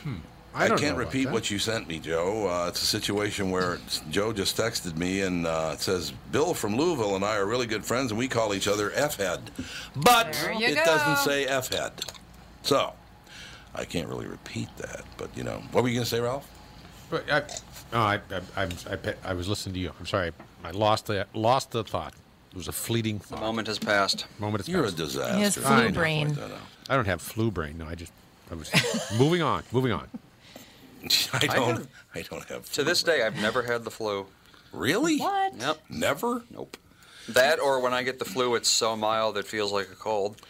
[0.55, 1.33] I, I, don't can't about repeat that.
[1.33, 2.47] what you sent me, Joe.
[2.49, 3.77] Uh, it's a situation where
[4.09, 7.67] Joe just texted me and uh, it says, Bill from Louisville and I are really
[7.67, 9.51] good friends and we call each other F head.
[9.95, 10.85] But There you it go.
[10.85, 11.93] doesn't say F head.
[12.63, 12.93] So
[13.75, 15.03] I can't really repeat that.
[15.17, 16.47] But, you know, what were you going to say, Ralph?
[17.09, 17.43] But I,
[17.91, 18.19] no, I,
[18.55, 19.91] I, I, I, I was listening to you.
[19.99, 20.31] I'm sorry.
[20.63, 22.13] I lost the lost the thought.
[22.51, 24.25] It was a fleeting The moment has passed.
[24.39, 25.35] Moment is You're a disaster.
[25.35, 26.27] He has flu I brain.
[26.27, 26.51] Point that.
[26.89, 27.77] I don't have flu brain.
[27.77, 28.11] No, I just
[28.51, 28.71] I was
[29.19, 29.63] moving on.
[29.71, 30.07] Moving on.
[31.33, 31.77] I don't.
[31.77, 32.71] have- I, don't have.
[32.73, 34.25] To this day, I've never had the flu.
[34.71, 35.19] really?
[35.19, 35.53] What?
[35.55, 35.77] Yep.
[35.89, 36.43] Never.
[36.51, 36.77] Nope.
[37.29, 40.41] That or when I get the flu, it's so mild it feels like a cold.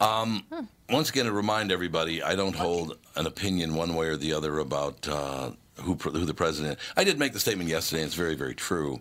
[0.00, 0.44] Um.
[0.90, 4.58] Once again, to remind everybody, I don't hold an opinion one way or the other
[4.58, 5.50] about uh,
[5.82, 6.78] who who the president.
[6.96, 9.00] I did make the statement yesterday, and it's very very true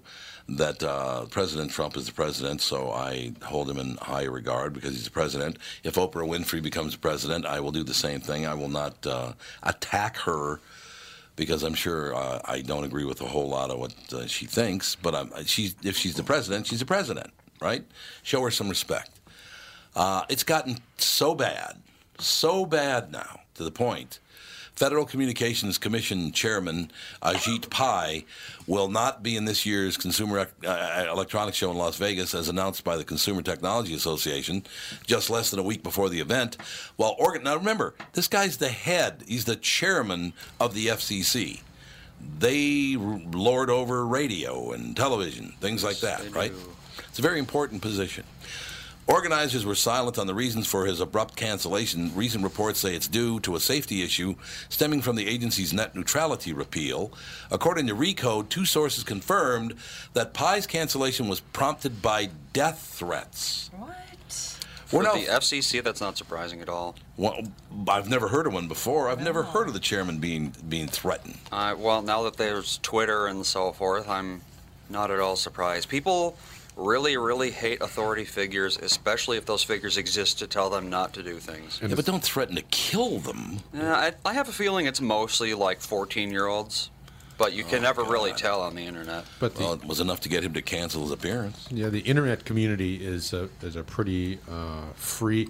[0.50, 2.62] that uh, President Trump is the president.
[2.62, 5.58] So I hold him in high regard because he's the president.
[5.84, 8.46] If Oprah Winfrey becomes president, I will do the same thing.
[8.46, 10.60] I will not uh, attack her
[11.36, 14.46] because I'm sure uh, I don't agree with a whole lot of what uh, she
[14.46, 14.96] thinks.
[14.96, 17.86] But I'm, she's, if she's the president, she's the president, right?
[18.24, 19.12] Show her some respect.
[19.96, 21.78] Uh, it's gotten so bad,
[22.20, 24.20] so bad now, to the point.
[24.78, 26.92] Federal Communications Commission Chairman
[27.24, 28.26] Ajit Pai
[28.68, 32.84] will not be in this year's Consumer uh, Electronics Show in Las Vegas, as announced
[32.84, 34.64] by the Consumer Technology Association
[35.08, 36.58] just less than a week before the event.
[36.96, 41.62] Well, organ- now remember, this guy's the head, he's the chairman of the FCC.
[42.38, 46.52] They lord over radio and television, things like that, they right?
[46.52, 46.74] do.
[47.10, 48.26] It's a very important position.
[49.08, 52.14] Organizers were silent on the reasons for his abrupt cancellation.
[52.14, 54.36] Recent reports say it's due to a safety issue
[54.68, 57.14] stemming from the agency's net neutrality repeal.
[57.50, 59.76] According to Recode, two sources confirmed
[60.12, 63.70] that Pai's cancellation was prompted by death threats.
[63.78, 63.96] What?
[64.88, 66.96] For We're now- the FCC, that's not surprising at all.
[67.16, 67.40] Well,
[67.88, 69.10] I've never heard of one before.
[69.10, 71.38] I've never heard of the chairman being being threatened.
[71.52, 74.42] Uh, well, now that there's Twitter and so forth, I'm
[74.90, 75.90] not at all surprised.
[75.90, 76.38] People
[76.78, 81.24] really, really hate authority figures, especially if those figures exist to tell them not to
[81.24, 81.80] do things.
[81.82, 83.58] Yeah, but don't threaten to kill them.
[83.74, 86.90] Yeah, I, I have a feeling it's mostly like 14 year olds,
[87.38, 89.26] but you can never really tell on the internet.
[89.40, 91.68] But the, Well, it was enough to get him to cancel his appearance.
[91.72, 95.50] yeah, the internet community is a, is a pretty uh, free,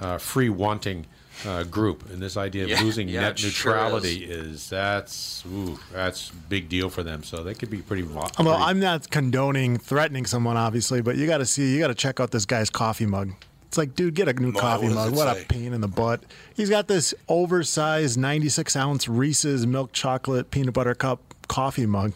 [0.00, 1.06] uh, free wanting
[1.46, 4.68] uh, group, and this idea of Yeah, losing yeah, net it sure neutrality is.
[4.68, 7.22] that's ooh, that's big deal for them.
[7.22, 8.02] So they could be pretty.
[8.02, 11.88] Well, pretty- I'm not condoning threatening someone, obviously, but you got to see, you got
[11.88, 13.32] to check out this guy's coffee mug.
[13.68, 15.14] It's like, dude, get a new Well, coffee what mug.
[15.14, 15.42] What say?
[15.42, 16.24] a pain in the butt.
[16.56, 22.12] He's got this oversized 96 ounce Reese's milk chocolate peanut butter cup coffee mug.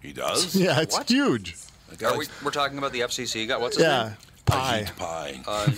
[0.00, 0.54] He does.
[0.56, 1.08] Yeah, it's What?
[1.10, 1.56] huge.
[2.04, 3.46] Are we, we're talking about the FCC.
[3.46, 4.16] Got what's his Yeah, name?
[4.46, 4.84] Pai.
[4.84, 5.40] Ajit Pai.
[5.46, 5.70] Uh,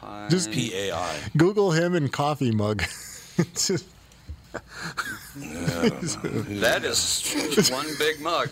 [0.00, 1.16] he- Pai- Just P A I.
[1.36, 2.82] Google him and coffee mug.
[3.40, 3.84] It's just-
[5.36, 8.48] that is one big mug.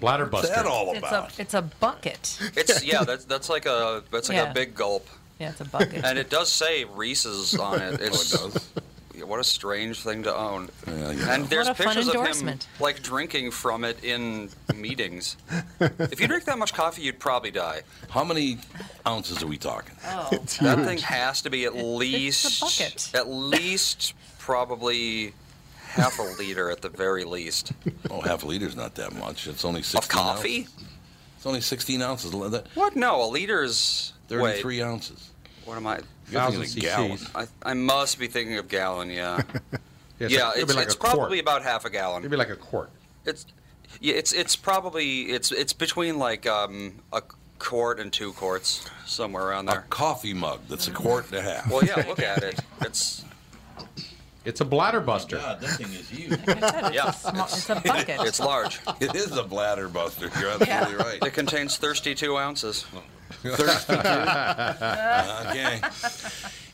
[0.00, 0.48] bladder buster.
[0.48, 1.38] What's that all It's about?
[1.38, 2.38] a it's a bucket.
[2.56, 4.50] It's yeah, that's that's like a that's like Yeah.
[4.50, 5.06] a big gulp,
[5.38, 6.04] Yeah, it's a bucket.
[6.04, 8.00] and it does say Reese's on it.
[8.00, 8.70] It's, Oh, it does?
[9.22, 10.68] Yeah, What a strange thing to own.
[10.86, 14.50] Yeah, you And there's What a fun pictures of him like drinking from it in
[14.74, 15.36] meetings.
[15.80, 17.82] if you drink that much coffee, you'd probably die.
[18.10, 18.58] How many
[19.06, 19.94] ounces are we talking?
[20.06, 20.28] Oh.
[20.32, 20.86] it's That huge.
[20.88, 23.10] thing has to be at least bucket.
[23.14, 25.34] at least probably
[25.86, 27.72] half a liter at the very least
[28.10, 29.46] Oh, half a liter's not that much.
[29.46, 30.58] It's only 16 of coffee.
[30.60, 30.74] Ounces.
[31.36, 32.32] It's only 16 ounces.
[32.74, 32.96] What?
[32.96, 34.38] No, a liter is wait.
[34.62, 35.30] 33 ounces.
[35.64, 36.00] What am I?
[36.32, 37.10] You're thinking Thousand a gallon.
[37.18, 37.30] cc's.
[37.64, 39.10] I, I must be thinking of gallon.
[39.10, 39.42] Yeah,
[40.18, 40.48] it's yeah.
[40.48, 41.16] like, it's like it's a quart.
[41.16, 42.22] probably about half a gallon.
[42.22, 42.90] Maybe like a quart.
[43.24, 43.46] It's
[44.00, 44.14] yeah.
[44.14, 47.22] It's it's probably it's it's between like um, a
[47.58, 49.80] quart and two quarts somewhere around there.
[49.80, 51.70] A coffee mug that's a quart and a half.
[51.70, 52.04] Well, yeah.
[52.08, 52.58] Look at it.
[52.80, 53.24] It's
[54.44, 55.36] It's a bladder buster.
[55.36, 56.36] God, that thing is huge.
[56.92, 57.12] yeah.
[57.12, 58.20] Small- it's a bucket.
[58.22, 58.80] It's large.
[59.00, 60.28] it is a bladder buster.
[60.40, 61.18] You're absolutely right.
[61.24, 62.84] It contains 32 ounces.
[65.52, 65.80] Okay.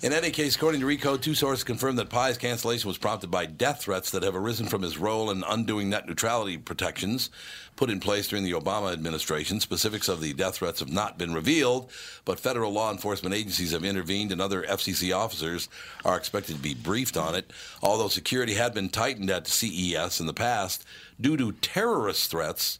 [0.00, 3.46] In any case, according to Recode, two sources confirmed that Pai's cancellation was prompted by
[3.46, 7.30] death threats that have arisen from his role in undoing net neutrality protections
[7.74, 9.58] put in place during the Obama administration.
[9.58, 11.90] Specifics of the death threats have not been revealed,
[12.24, 15.68] but federal law enforcement agencies have intervened and other FCC officers
[16.04, 17.50] are expected to be briefed on it.
[17.82, 20.84] Although security had been tightened at CES in the past
[21.20, 22.78] due to terrorist threats,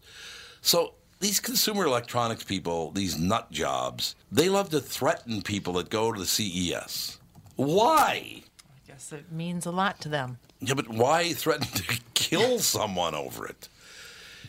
[0.60, 6.12] so these consumer electronics people, these nut jobs, they love to threaten people that go
[6.12, 7.18] to the CES.
[7.56, 8.42] Why?
[8.42, 8.42] I
[8.86, 10.38] guess it means a lot to them.
[10.60, 13.68] Yeah, but why threaten to kill someone over it?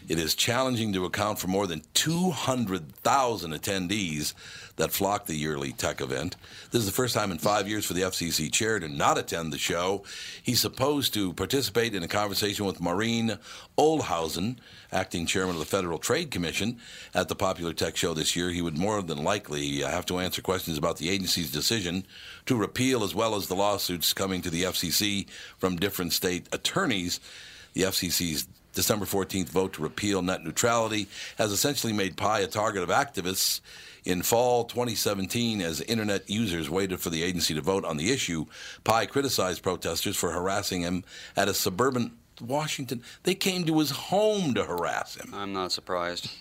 [0.10, 4.34] It is challenging to account for more than 200,000 attendees
[4.78, 6.36] that flock the yearly tech event.
[6.72, 9.54] This is the first time in five years for the FCC chair to not attend
[9.54, 10.04] the show.
[10.42, 13.38] He's supposed to participate in a conversation with Maureen
[13.78, 14.58] Ohlhausen,
[14.92, 16.80] acting chairman of the Federal Trade Commission,
[17.14, 18.50] at the popular tech show this year.
[18.50, 22.04] He would more than likely uh, have to answer questions about the agency's decision
[22.48, 25.28] to repeal, as well as the lawsuits coming to the FCC
[25.60, 27.20] from different state attorneys.
[27.74, 32.84] The FCC's December 14th vote to repeal net neutrality has essentially made Pai a target
[32.84, 33.62] of activists.
[34.06, 38.46] In fall 2017, as internet users waited for the agency to vote on the issue,
[38.86, 41.04] Pai criticized protesters for harassing him
[41.36, 43.04] at a suburban Washington.
[43.24, 45.34] They came to his home to harass him.
[45.34, 46.32] I'm not surprised.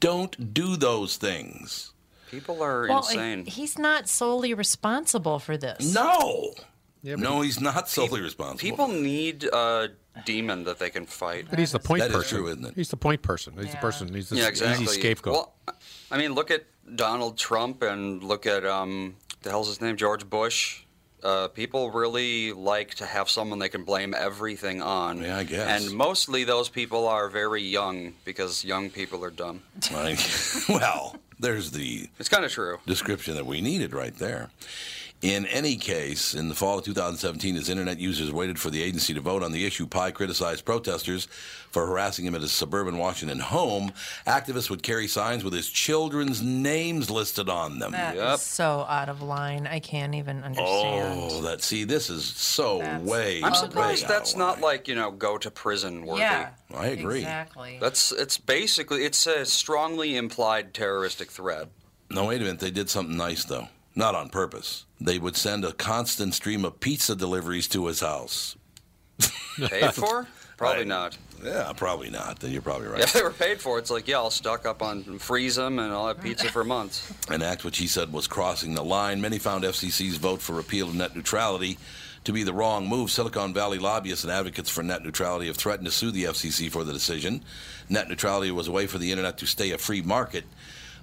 [0.00, 1.92] Don't do those things.
[2.30, 3.46] People are Well, insane.
[3.46, 5.94] he's not solely responsible for this.
[5.94, 6.54] No.
[7.04, 8.58] Yeah, No, he's not solely responsible.
[8.58, 9.90] People need a
[10.24, 11.46] demon that they can fight.
[11.50, 12.38] But he's the point That is person.
[12.38, 12.72] true, isn't it?
[12.74, 13.54] He's the point person.
[13.58, 14.12] He's the person.
[14.14, 14.84] He's the yeah, exactly.
[14.84, 15.32] easy scapegoat.
[15.34, 15.54] Well,
[16.10, 20.28] I mean, look at Donald Trump and look at um, the hell's his name, George
[20.28, 20.82] Bush.
[21.22, 25.20] Uh, people really like to have someone they can blame everything on.
[25.20, 25.82] Yeah, I guess.
[25.88, 29.62] And mostly those people are very young because young people are dumb.
[29.92, 30.16] I-
[30.68, 32.78] well, there's the It's kind of true.
[32.86, 34.50] description that we needed right there.
[35.22, 39.14] In any case, in the fall of 2017, as internet users waited for the agency
[39.14, 41.26] to vote on the issue, Pai criticized protesters
[41.70, 43.92] for harassing him at his suburban Washington home.
[44.26, 47.92] Activists would carry signs with his children's names listed on them.
[47.92, 48.38] That is Yep.
[48.40, 49.66] so out of line.
[49.66, 51.18] I can't even understand.
[51.32, 53.40] Oh, that see, this is so That's way.
[53.42, 56.20] I'm surprised way that's out not like, you know, go to prison worthy.
[56.20, 57.20] yeah, I agree.
[57.20, 57.78] Exactly.
[57.80, 61.68] That's it's basically it's a strongly implied terroristic threat.
[62.10, 62.60] No, wait a minute.
[62.60, 63.68] They did something nice though.
[63.96, 64.84] Not on purpose.
[65.00, 68.54] They would send a constant stream of pizza deliveries to his house.
[69.58, 70.26] Paid for?
[70.58, 70.86] Probably Right.
[70.86, 71.18] not.
[71.44, 72.40] Yeah, probably not.
[72.40, 73.02] Then you're probably right.
[73.02, 75.92] If they were paid for, it's like, yeah, I'll stock up on freeze them and
[75.92, 77.12] I'll have pizza for months.
[77.28, 79.20] An act which he said was crossing the line.
[79.20, 81.76] Many found FCC's vote for repeal of net neutrality
[82.24, 83.10] to be the wrong move.
[83.10, 86.84] Silicon Valley lobbyists and advocates for net neutrality have threatened to sue the FCC for
[86.84, 87.44] the decision.
[87.90, 90.44] Net neutrality was a way for the internet to stay a free market,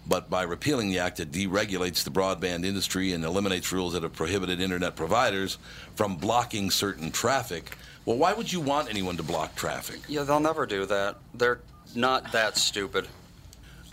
[0.07, 4.13] but by repealing the act, it deregulates the broadband industry and eliminates rules that have
[4.13, 5.57] prohibited internet providers
[5.95, 7.77] from blocking certain traffic.
[8.05, 9.99] Well, why would you want anyone to block traffic?
[10.09, 11.17] Yeah, they'll never do that.
[11.33, 11.61] They're
[11.95, 13.07] not that stupid.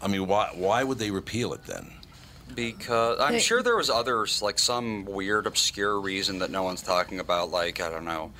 [0.02, 1.92] I mean, why why would they repeal it then?
[2.54, 7.20] Because I'm sure there was others, like some weird, obscure reason that no one's talking
[7.20, 8.32] about, like, I don't know,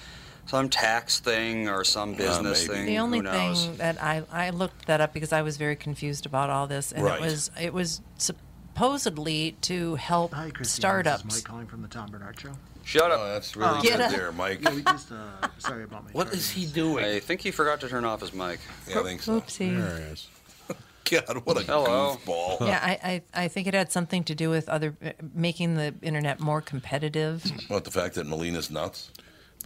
[0.50, 2.74] some tax thing or some business maybe.
[2.78, 2.86] thing.
[2.86, 3.66] The only Who knows?
[3.66, 6.90] thing that I, I looked that up because I was very confused about all this,
[6.90, 7.20] and Right.
[7.20, 10.58] it was it was supposedly to help Hi, Christy.
[10.60, 11.24] This is startups.
[11.36, 12.52] Mike calling from the Tom Barnard Show.
[12.84, 13.20] Shut up.
[13.20, 14.60] Oh, that's really Get good there, Mike.
[14.62, 15.16] Yeah, we just, uh,
[15.58, 16.38] sorry about my What charging.
[16.40, 17.04] is he doing?
[17.04, 18.58] I think he forgot to turn off his mic.
[18.88, 19.40] Yeah, I think so.
[19.40, 19.76] Oopsie.
[19.78, 20.26] there he is.
[21.04, 22.16] God, what a Hello.
[22.26, 22.66] goofball.
[22.66, 25.94] Yeah, I, I, I think it had something to do with other uh, making the
[26.02, 27.44] internet more competitive.
[27.68, 29.10] What, the fact that Molina's nuts?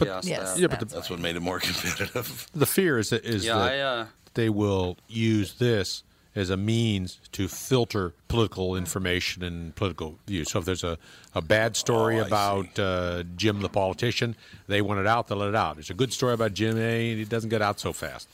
[0.01, 0.53] Yes, Yes.
[0.53, 0.59] that.
[0.59, 2.47] Yeah, but the, That's what made it more competitive.
[2.53, 6.03] the fear is that is Yeah, that I, uh, they will use this
[6.35, 10.51] as a means to filter political information and political views.
[10.51, 10.97] So if there's a,
[11.33, 14.35] a bad story Oh, about uh, Jim the politician,
[14.67, 15.75] they want it out, they'll let it out.
[15.77, 18.27] There's a good story about Jim A, and it doesn't get out so fast.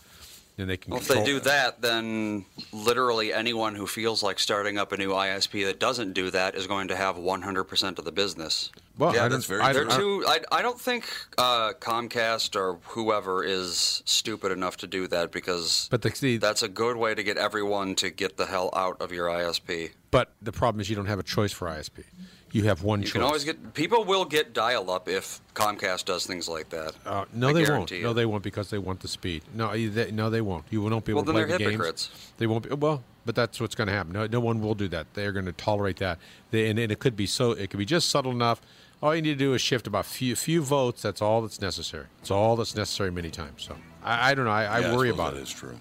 [0.62, 4.78] And they can Well, if they do that, then literally anyone who feels like starting
[4.78, 8.12] up a new ISP that doesn't do that is going to have 100% of the
[8.12, 8.72] business.
[8.98, 10.24] Well, Yeah, I that's very I- They're too.
[10.28, 11.06] I, I don't think
[11.38, 16.62] uh, Comcast or whoever is stupid enough to do that because But the, the, that's
[16.62, 19.92] a good way to get everyone to get the hell out of your ISP.
[20.12, 22.04] but the problem is you don't have a choice for ISP.
[22.54, 23.14] You have one You choice.
[23.14, 26.94] can always get people will get dial up if Comcast does things like that.
[27.06, 27.68] Uh, no, I they won't.
[27.68, 28.04] guarantee you.
[28.04, 29.44] No, they won't because they want the speed.
[29.54, 30.66] No, they, no, they won't.
[30.70, 32.08] You won't be able Well, to then play they're the hypocrites.
[32.08, 32.34] games.
[32.38, 32.76] They won't be.
[32.76, 34.14] Well, but that's what's going to happen.
[34.14, 35.08] No, no one will do that.
[35.14, 36.18] They're going to tolerate that.
[36.52, 37.52] They, and, and it could be so.
[37.52, 38.62] It could be just subtle enough.
[39.02, 41.02] All you need to do is shift about few few votes.
[41.02, 42.06] That's all that's necessary.
[42.22, 43.64] It's all that's necessary many times.
[43.64, 44.52] So I, I don't know.
[44.52, 45.44] I, I worry suppose about that it.
[45.44, 45.80] is true.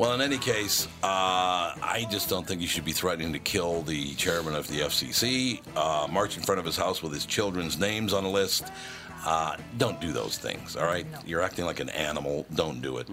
[0.00, 3.82] Well, in any case, uh, I just don't think you should be threatening to kill
[3.82, 7.78] the chairman of the FCC, uh, march in front of his house with his children's
[7.78, 8.64] names on a list.
[9.26, 11.06] Uh, don't do those things, all right?
[11.26, 12.46] You're acting like an animal.
[12.54, 13.10] Don't do it.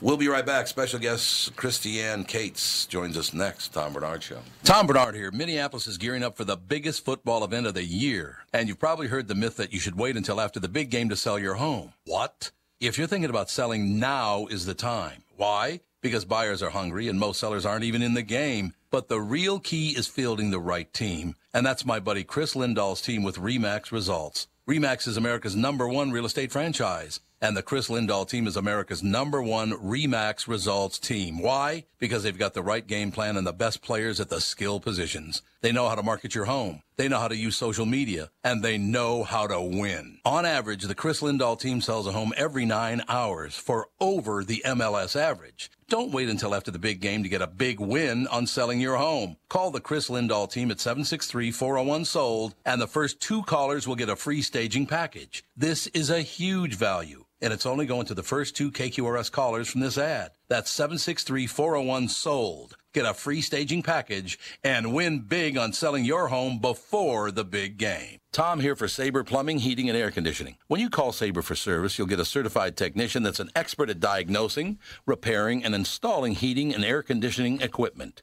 [0.00, 0.66] We'll be right back.
[0.66, 3.68] Special guest Kristiane Cates joins us next.
[3.68, 4.40] Tom Barnard Show.
[4.64, 5.30] Tom Barnard here.
[5.30, 8.38] Minneapolis is gearing up for the biggest football event of the year.
[8.52, 11.08] And you've probably heard the myth that you should wait until after the big game
[11.10, 11.92] to sell your home.
[12.04, 12.50] What?
[12.80, 15.22] If you're thinking about selling, now is the time.
[15.36, 15.82] Why?
[16.02, 18.74] Because buyers are hungry and most sellers aren't even in the game.
[18.90, 21.34] But the real key is fielding the right team.
[21.52, 24.48] And that's my buddy Chris Lindahl's team with REMAX Results.
[24.68, 27.20] REMAX is America's number one real estate franchise.
[27.40, 31.38] And the Chris Lindahl team is America's number one REMAX results team.
[31.38, 31.84] Why?
[31.98, 35.42] Because they've got the right game plan and the best players at the skill positions.
[35.60, 36.82] They know how to market your home.
[36.96, 40.18] They know how to use social media and they know how to win.
[40.24, 44.62] On average, the Chris Lindahl team sells a home every nine hours for over the
[44.66, 45.70] MLS average.
[45.88, 48.96] Don't wait until after the big game to get a big win on selling your
[48.96, 49.36] home.
[49.48, 54.16] Call the Chris Lindahl team at 763-401-SOLD and the first two callers will get a
[54.16, 55.44] free staging package.
[55.56, 57.24] This is a huge value.
[57.40, 60.32] and it's only going to the first two KQRS callers from this ad.
[60.48, 62.76] That's 763 401 sold.
[62.94, 67.76] Get a free staging package and win big on selling your home before the big
[67.78, 68.20] game.
[68.32, 70.56] Tom here for Sabre Plumbing, Heating, and Air Conditioning.
[70.68, 73.98] When you call Sabre for service, you'll get a certified technician that's an expert at
[73.98, 78.22] diagnosing, repairing, and installing heating and air conditioning equipment.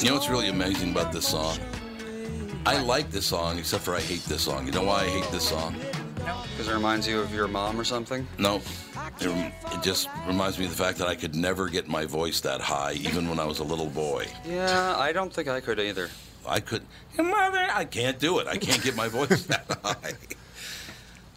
[0.00, 1.58] You know what's really amazing about this song?
[2.64, 4.64] I like this song, except for I hate this song.
[4.64, 5.76] You know why I hate this song?
[6.20, 6.42] No.
[6.52, 8.26] Because it reminds you of your mom or something?
[8.38, 8.62] No,
[9.20, 12.40] it, it just reminds me of the fact that I could never get my voice
[12.40, 14.26] that high, even when I was a little boy.
[14.48, 16.08] Yeah, I don't think I could either.
[16.46, 16.82] I could,
[17.18, 18.46] mother, I can't do it.
[18.46, 20.14] I can't get my voice that high.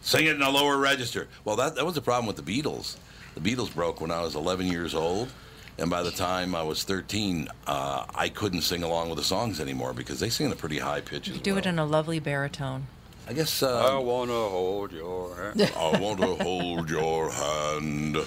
[0.00, 1.28] Sing it in a lower register.
[1.44, 2.96] Well, that, that was the problem with the Beatles.
[3.34, 5.30] The Beatles broke when I was 11 years old,
[5.78, 9.60] and by the time I was 13, uh, I couldn't sing along with the songs
[9.60, 11.58] anymore because they sing in a pretty high pitch as Do well.
[11.58, 12.86] it in a lovely baritone.
[13.28, 13.62] I guess.
[13.62, 15.72] I Uh, want to hold your hand.
[15.76, 18.18] I want to hold your hand.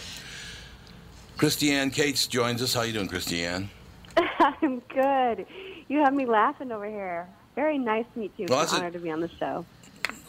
[1.37, 2.73] Kristiane Cates joins us.
[2.73, 3.67] How you doing, Kristiane?
[4.17, 5.45] I'm good.
[5.87, 7.27] You have me laughing over here.
[7.55, 8.47] Very nice to meet you.
[8.49, 9.65] Well, it's that's an a- honor to be on the show.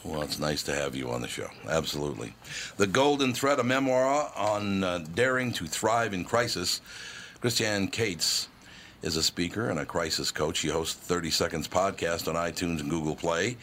[0.05, 1.49] Well, it's nice to have you on the show.
[1.69, 2.35] Absolutely.
[2.77, 6.81] The Golden Thread, a memoir on uh, daring to thrive in crisis.
[7.43, 8.49] Kristiane Cates
[9.03, 10.59] is a speaker and a crisis coach.
[10.59, 13.57] She hosts 30 Seconds podcast on iTunes and Google Play.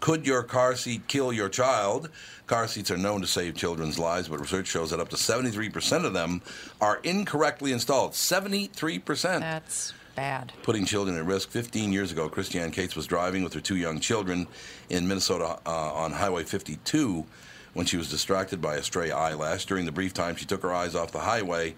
[0.00, 2.08] Could your car seat kill your child?
[2.46, 6.04] Car seats are known to save children's lives, but research shows that up to 73%
[6.06, 6.40] of them
[6.80, 8.12] are incorrectly installed.
[8.12, 10.52] 73% That's bad.
[10.62, 11.48] putting children at risk.
[11.48, 14.46] 15 years ago, Kristiane Cates was driving with her two young children
[14.90, 17.24] in Minnesota uh, on Highway 52
[17.72, 19.64] when she was distracted by a stray eyelash.
[19.64, 21.74] During the brief time she took her eyes off the highway,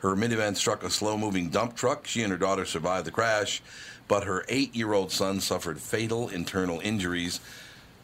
[0.00, 2.06] her minivan struck a slow moving dump truck.
[2.06, 3.62] She and her daughter survived the crash,
[4.06, 7.40] but her eight year old son suffered fatal internal injuries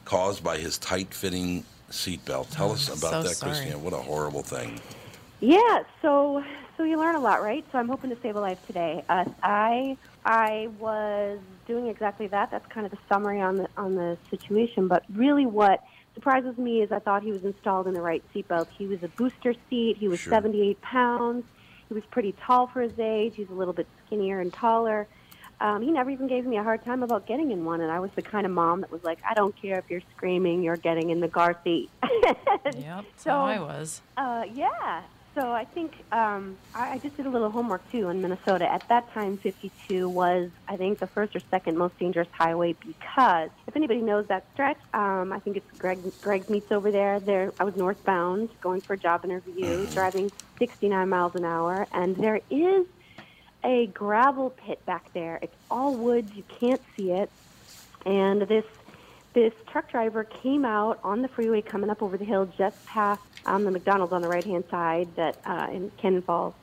[0.06, 2.50] caused by his tight fitting seatbelt.
[2.50, 3.52] Tell us about so that, sorry.
[3.52, 3.80] Kristiane.
[3.80, 4.80] What a horrible thing.
[5.40, 6.42] Yeah, so
[6.76, 7.64] so you learn a lot, right?
[7.72, 9.04] So I'm hoping to save a life today.
[9.08, 12.50] Uh, I I was doing exactly that.
[12.50, 14.88] That's kind of the summary on the on the situation.
[14.88, 15.82] But really, what
[16.14, 18.68] surprises me is I thought he was installed in the right seatbelt.
[18.76, 19.96] He was a booster seat.
[19.98, 20.32] He was Sure.
[20.32, 21.44] 78 pounds.
[21.88, 23.34] He was pretty tall for his age.
[23.36, 25.06] He's a little bit skinnier and taller.
[25.60, 28.00] Um, he never even gave me a hard time about getting in one, and I
[28.00, 30.76] was the kind of mom that was like, "I don't care if you're screaming, you're
[30.76, 34.02] getting in the car seat." Yep, that's So- I was.
[34.16, 35.02] Uh, yeah.
[35.34, 38.72] So I think um, I, I just did a little homework too in Minnesota.
[38.72, 43.50] At that time, 52 was, I think, the first or second most dangerous highway because
[43.66, 45.98] if anybody knows that stretch, um, I think it's Greg.
[46.20, 47.18] Greg meets over there.
[47.18, 50.30] There, I was northbound, going for a job interview, driving
[50.60, 52.86] 69 miles an hour, and there is
[53.64, 55.40] a gravel pit back there.
[55.42, 56.30] It's all woods.
[56.32, 57.28] You can't see it,
[58.06, 58.64] and this
[59.34, 63.20] this truck driver came out on the freeway coming up over the hill just past
[63.44, 66.54] um, the McDonald's on the right hand side that uh, in Cannon Falls,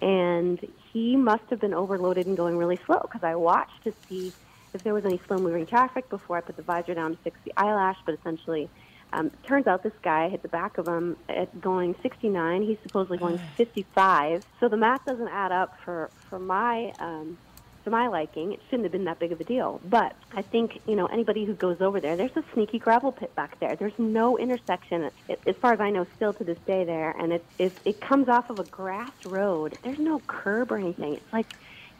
[0.00, 4.32] and he must have been overloaded and going really slow because I watched to see
[4.72, 7.36] if there was any slow moving traffic before I put the visor down to fix
[7.44, 7.98] the eyelash.
[8.06, 8.70] But essentially,
[9.12, 12.62] um, turns out this guy hit the back of him at going 69.
[12.62, 14.44] He's supposedly going 55.
[14.60, 17.36] So the math doesn't add up for for my um,
[17.84, 18.52] to my liking.
[18.52, 19.80] It shouldn't have been that big of a deal.
[19.84, 23.34] But I think, you know, anybody who goes over there, there's a sneaky gravel pit
[23.34, 23.76] back there.
[23.76, 25.10] There's no intersection,
[25.46, 27.10] as far as I know, still to this day there.
[27.18, 29.76] And it, it, it comes off of a grass road.
[29.82, 31.14] There's no curb or anything.
[31.14, 31.46] It's like,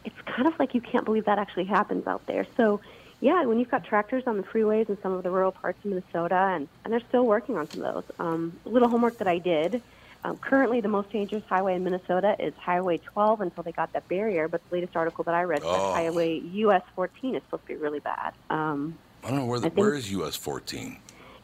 [0.03, 2.45] it's kind of like you can't believe that actually happens out there.
[2.57, 2.81] So,
[3.19, 5.91] yeah, when you've got tractors on the freeways in some of the rural parts of
[5.91, 8.15] Minnesota, and, and they're still working on some of those.
[8.19, 9.81] Um, little homework that I did.
[10.23, 14.07] Um, currently, the most dangerous highway in Minnesota is Highway 12 until they got that
[14.07, 14.47] barrier.
[14.47, 15.93] But the latest article that I read said Oh.
[15.93, 18.33] Highway US 14 is supposed to be really bad.
[18.49, 20.97] Um, I don't know where, the, where is US 14?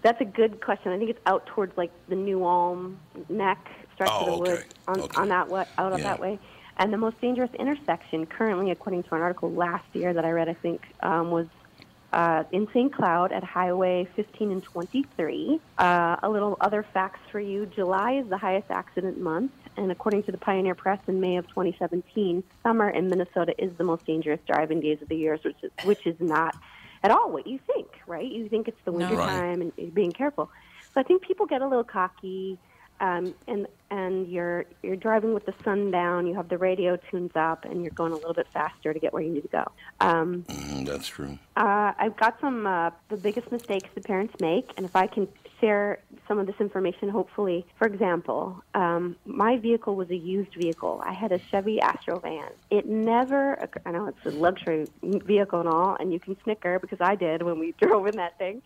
[0.03, 0.91] that's a good question.
[0.91, 2.99] I think it's out towards like the New Ulm
[3.29, 3.57] neck,
[3.95, 4.51] stretch Oh, of the okay.
[4.51, 5.21] woods on, Okay.
[5.21, 6.03] on that way, out of Yeah.
[6.05, 6.39] that way.
[6.77, 10.47] And the most dangerous intersection currently, according to an article last year that I read,
[10.47, 11.47] I think um, was
[12.13, 12.93] uh, in St.
[12.93, 15.59] Cloud at Highway 15 and 23.
[15.77, 20.23] Uh, a little other facts for you: July is the highest accident month, and according
[20.23, 24.39] to the Pioneer Press, in May of 2017, summer in Minnesota is the most dangerous
[24.47, 26.55] driving days of the year, which is, which is not
[27.03, 28.25] at all what you think, right?
[28.25, 29.07] You think it's the No.
[29.07, 29.33] winter Right.
[29.33, 30.49] time and being careful.
[30.93, 32.59] So I think people get a little cocky,
[32.99, 36.27] um, and and you're you're driving with the sun down.
[36.27, 39.13] You have the radio tunes up, and you're going a little bit faster to get
[39.13, 39.71] where you need to go.
[39.99, 41.37] Um, Mm, that's true.
[41.55, 45.27] uh, I've got some uh, the biggest mistakes the parents make, and if I can
[45.61, 51.01] share some of this information, hopefully, for example, um, my vehicle was a used vehicle.
[51.03, 52.49] I had a Chevy Astro van.
[52.69, 56.99] It never, I know it's a luxury vehicle and all, and you can snicker because
[57.01, 58.61] I did when we drove in that thing.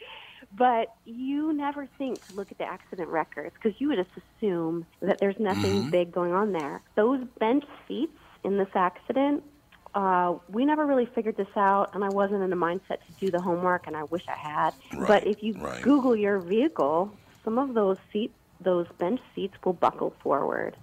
[0.58, 4.86] But you never think to look at the accident records because you would just assume
[5.02, 6.82] that there's nothing big going on there.
[6.95, 9.43] Those bench seats in this accident
[9.93, 13.30] uh, we never really figured this out, and I wasn't in a mindset to do
[13.30, 14.72] the homework, and I wish I had.
[14.93, 15.82] Right, but if you right.
[15.82, 17.12] Google your vehicle,
[17.43, 18.32] some of those seat,
[18.62, 20.78] those bench seats will buckle forward.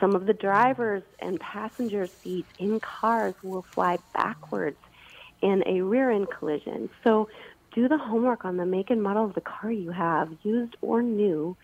[0.00, 4.78] Some of the drivers and passenger seats in cars will fly backwards
[5.42, 6.88] in a rear end collision.
[7.04, 7.28] So
[7.74, 11.02] do the homework on the make and model of the car you have, used or
[11.02, 11.56] new,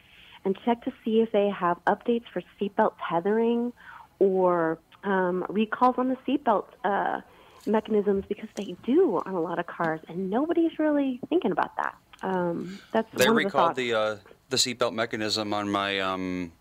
[0.45, 3.73] and check to see if they have updates for seatbelt tethering
[4.19, 7.21] or um, recalls on the seatbelt uh,
[7.67, 11.95] mechanisms because they do on a lot of cars, and nobody's really thinking about that.
[12.23, 14.17] Um, that's They one of the recalled the uh,
[14.51, 16.53] the seatbelt mechanism on my um,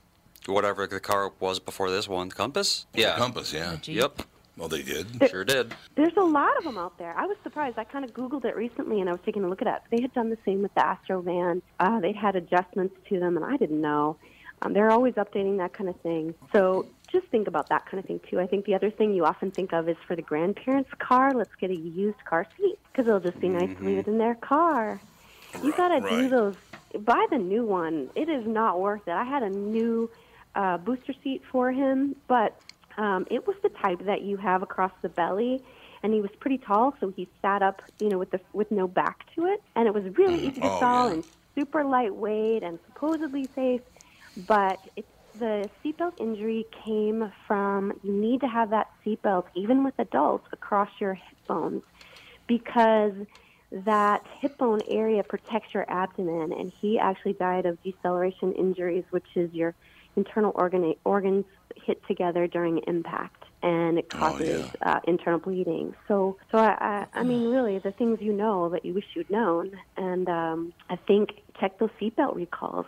[0.45, 2.85] whatever the car was before this one, Compass.
[2.93, 3.17] Yeah.
[3.17, 3.77] Compass, yeah.
[3.83, 4.23] Yep.
[4.57, 5.07] Well, they did.
[5.29, 5.73] Sure did.
[5.95, 7.17] There's a lot of them out there.
[7.17, 7.77] I was surprised.
[7.79, 9.81] I kind of Googled it recently, and I was taking a look at it.
[9.89, 11.61] They had done the same with the Astro van.
[11.79, 14.17] Uh, they had adjustments to them, and I didn't know.
[14.61, 16.35] Um, they're always updating that kind of thing.
[16.53, 18.39] So just think about that kind of thing too.
[18.39, 21.33] I think the other thing you often think of is for the grandparents' car.
[21.33, 24.17] Let's get a used car seat because it'll just be nice to leave it in
[24.17, 25.01] their car.
[25.61, 26.55] You got to do those.
[26.99, 28.09] Buy the new one.
[28.15, 29.11] It is not worth it.
[29.11, 30.09] I had a new
[30.55, 32.57] uh, booster seat for him, but
[32.97, 35.61] um, it was the type that you have across the belly,
[36.03, 38.87] and he was pretty tall, so he sat up, you know, with the with no
[38.87, 41.13] back to it, and it was really easy to Oh, yeah.
[41.13, 41.23] and
[41.55, 43.81] super lightweight and supposedly safe.
[44.35, 49.93] But it's the seatbelt injury came from you need to have that seatbelt even with
[49.99, 51.81] adults across your hip bones
[52.47, 53.13] because
[53.71, 59.25] that hip bone area protects your abdomen and he actually died of deceleration injuries which
[59.35, 59.75] is your
[60.15, 61.45] internal organ organs
[61.75, 67.19] hit together during impact and it Oh, causes uh, internal bleeding so so I, I
[67.19, 70.95] i mean really the things you know that you wish you'd known and um i
[70.95, 72.85] think check those seatbelt recalls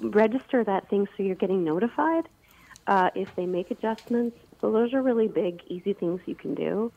[0.00, 2.28] register that thing so you're getting notified
[2.86, 4.36] uh, if they make adjustments.
[4.60, 6.90] So those are really big, easy things you can do.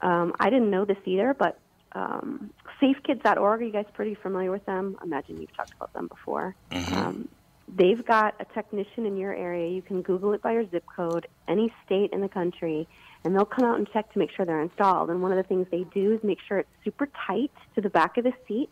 [0.00, 1.58] Um, I didn't know this either, but
[1.92, 2.50] um,
[2.82, 4.96] SafeKids.org, are you guys pretty familiar with them?
[5.00, 6.54] I imagine you've talked about them before.
[6.96, 7.28] Um,
[7.68, 9.68] they've got a technician in your area.
[9.70, 12.88] You can Google it by your zip code, any state in the country,
[13.24, 15.10] and they'll come out and check to make sure they're installed.
[15.10, 17.90] And one of the things they do is make sure it's super tight to the
[17.90, 18.70] back of the seat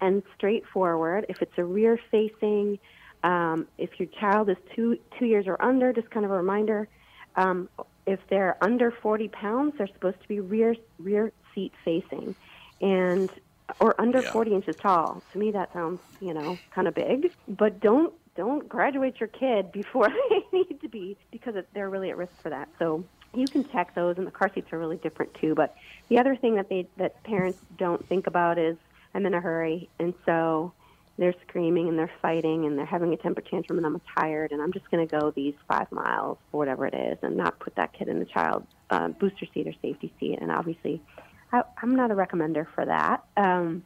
[0.00, 1.26] and straight forward.
[1.28, 2.78] If it's a rear facing,
[3.22, 6.88] um, if your child is two two years or under, just kind of a reminder.
[7.36, 7.68] Um,
[8.06, 12.34] if they're under 40 pounds, they're supposed to be rear rear seat facing,
[12.80, 13.30] and
[13.80, 14.32] or under Yeah.
[14.32, 15.22] 40 inches tall.
[15.32, 17.32] To me, that sounds you know kind of big.
[17.48, 22.16] But don't don't graduate your kid before they need to be because they're really at
[22.16, 22.68] risk for that.
[22.78, 23.04] So
[23.34, 25.54] you can check those, and the car seats are really different too.
[25.54, 25.74] But
[26.08, 28.76] the other thing that they that parents don't think about is
[29.14, 30.72] I'm in a hurry, and so
[31.16, 34.60] they're screaming and they're fighting and they're having a temper tantrum, and I'm tired, and
[34.60, 37.76] I'm just going to go these five miles or whatever it is, and not put
[37.76, 40.38] that kid in the child uh, booster seat or safety seat.
[40.40, 41.00] And obviously,
[41.52, 43.24] I, I'm not a recommender for that.
[43.36, 43.84] Um,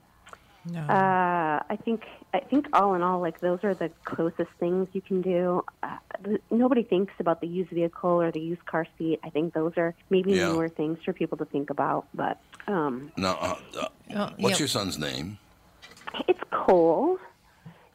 [0.64, 0.80] No.
[0.80, 2.02] uh, I think
[2.34, 5.64] I think all in all, like those are the closest things you can do.
[5.82, 9.18] Uh, th- nobody thinks about the used vehicle or the used car seat.
[9.24, 10.48] I think those are maybe Yeah.
[10.48, 12.06] newer things for people to think about.
[12.14, 14.58] But um, No, uh, uh, Oh, what's yeah.
[14.58, 15.38] your son's name?
[16.26, 17.18] it's Cole.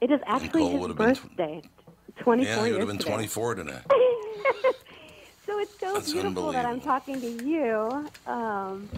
[0.01, 1.61] It is actually Cole his would've tw- birthday.
[2.17, 3.11] Twenty-four Yeah, he would have been today.
[3.11, 3.79] 24 today.
[5.45, 8.07] So it's so That's beautiful that I'm talking to you.
[8.25, 8.89] Um,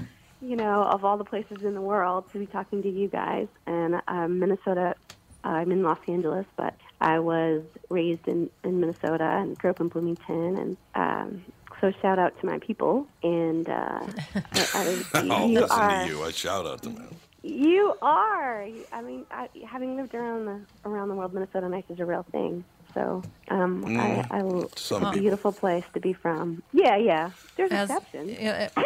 [0.46, 3.48] you know, of all the places in the world to be talking to you guys.
[3.66, 4.96] And um, Minnesota,
[5.43, 9.88] I'm in Los Angeles, but I was raised in, in Minnesota and grew up in
[9.88, 10.58] Bloomington.
[10.58, 11.46] And um,
[11.82, 13.08] so shout out to my people.
[13.24, 14.06] And uh,
[14.54, 16.24] I, I, Oh, you listen are to you.
[16.24, 17.16] A shout out to him.
[17.43, 18.68] you are.
[18.91, 22.24] I mean, I, having lived around the around the world, Minnesota nice is a real
[22.32, 22.64] thing.
[22.96, 25.10] So um, I, I, Mm.
[25.10, 26.64] a beautiful place to be from.
[26.74, 27.30] Yeah, yeah.
[27.58, 28.32] There's As- exceptions.
[28.39, 28.82] yeah, uh,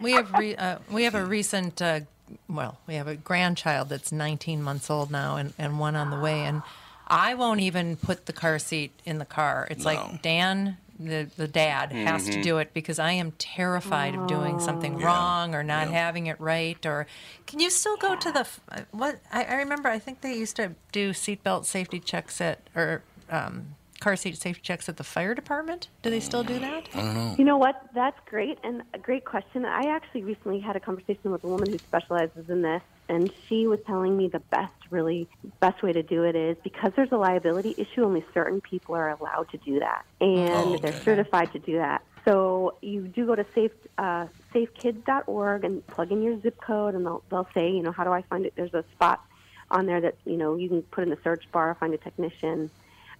[0.00, 2.00] we have re, uh, we have a recent uh,
[2.48, 6.18] well we have a grandchild that's 19 months old now and, and one on the
[6.18, 6.62] way and
[7.06, 9.66] I won't even put the car seat in the car.
[9.70, 9.92] It's No.
[9.94, 12.42] like Dan the, the dad has to Mhm.
[12.44, 15.06] do it because I am terrified of doing something Yeah.
[15.06, 15.94] wrong or not Yeah.
[15.94, 16.84] having it right.
[16.86, 17.06] Or
[17.46, 19.18] can you still go to the uh, what?
[19.32, 19.88] I, I remember.
[19.88, 23.02] I think they used to do seatbelt safety checks at or
[23.32, 25.88] um, car seat safety checks at the fire department.
[26.02, 26.88] Do they still do that?
[26.94, 27.34] I don't know.
[27.38, 27.82] You know what?
[27.94, 29.64] That's great and a great question.
[29.64, 33.66] I actually recently had a conversation with a woman who specializes in this, and she
[33.66, 35.28] was telling me the best, really
[35.60, 38.04] best way to do it is because there's a liability issue.
[38.04, 42.02] Only certain people are allowed to do that, and Oh, they're certified to do that.
[42.24, 47.04] So you do go to safe uh, safekids.org and plug in your zip code, and
[47.06, 48.54] they'll they'll say, you know, how do I find it?
[48.56, 49.24] There's a spot
[49.70, 52.70] on there that you know you can put in the search bar, find a technician,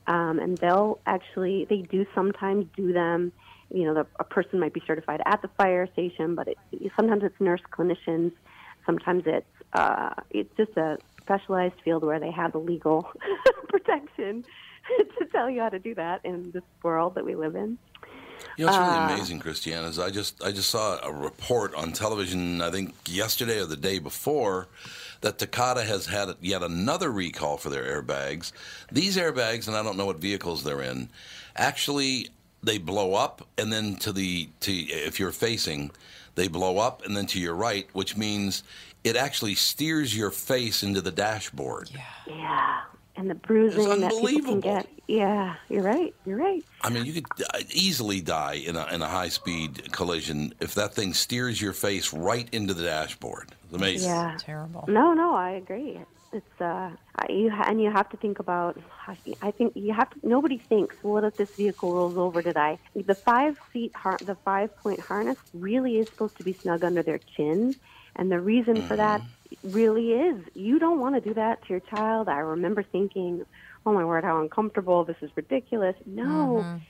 [0.07, 3.33] um, and they'll actually they do sometimes do them.
[3.71, 6.59] You know, the, a person might be certified at the fire station, but it,
[6.97, 8.33] sometimes it's nurse clinicians.
[8.85, 13.09] Sometimes it's uh, it's just a specialized field where they have the legal
[13.69, 14.45] protection
[15.19, 17.79] to tell you how to do that in this world that we live in.
[18.57, 19.89] You know, it's really Uh, amazing, Kristiane.
[19.89, 22.61] Is I just I just saw a report on television.
[22.61, 24.69] I think yesterday or the day before
[25.23, 28.53] that Takata has had yet another recall for their airbags.
[28.91, 31.09] These airbags, and I don't know what vehicles they're in,
[31.57, 32.29] actually
[32.63, 35.91] they blow up and then to the to if you're facing,
[36.35, 38.63] they blow up and then to your right, which means
[39.05, 41.91] it actually steers your face into the dashboard.
[41.93, 42.83] Yeah,
[43.17, 44.89] and the bruising that people can get.
[45.07, 46.15] Yeah, you're right.
[46.25, 46.65] You're right.
[46.81, 50.75] I mean, you could uh, easily die in a, in a high speed collision if
[50.75, 53.53] that thing steers your face right into the dashboard.
[53.65, 54.11] It's amazing.
[54.11, 54.85] Yeah, terrible.
[54.89, 55.99] No, no, I agree.
[56.33, 56.91] It's uh,
[57.29, 58.81] you and you have to think about.
[59.43, 60.27] I think you have to.
[60.27, 62.41] Nobody thinks, what if this vehicle rolls over?
[62.41, 62.79] Did I?
[62.95, 67.03] The five seat, har- the five point harness really is supposed to be snug under
[67.03, 67.75] their chin,
[68.17, 69.21] and the reason for that
[69.63, 72.29] really is you don't want to do that to your child.
[72.29, 73.45] I remember thinking,
[73.87, 75.05] oh my word, how uncomfortable!
[75.05, 75.97] This is ridiculous.
[76.07, 76.81] No.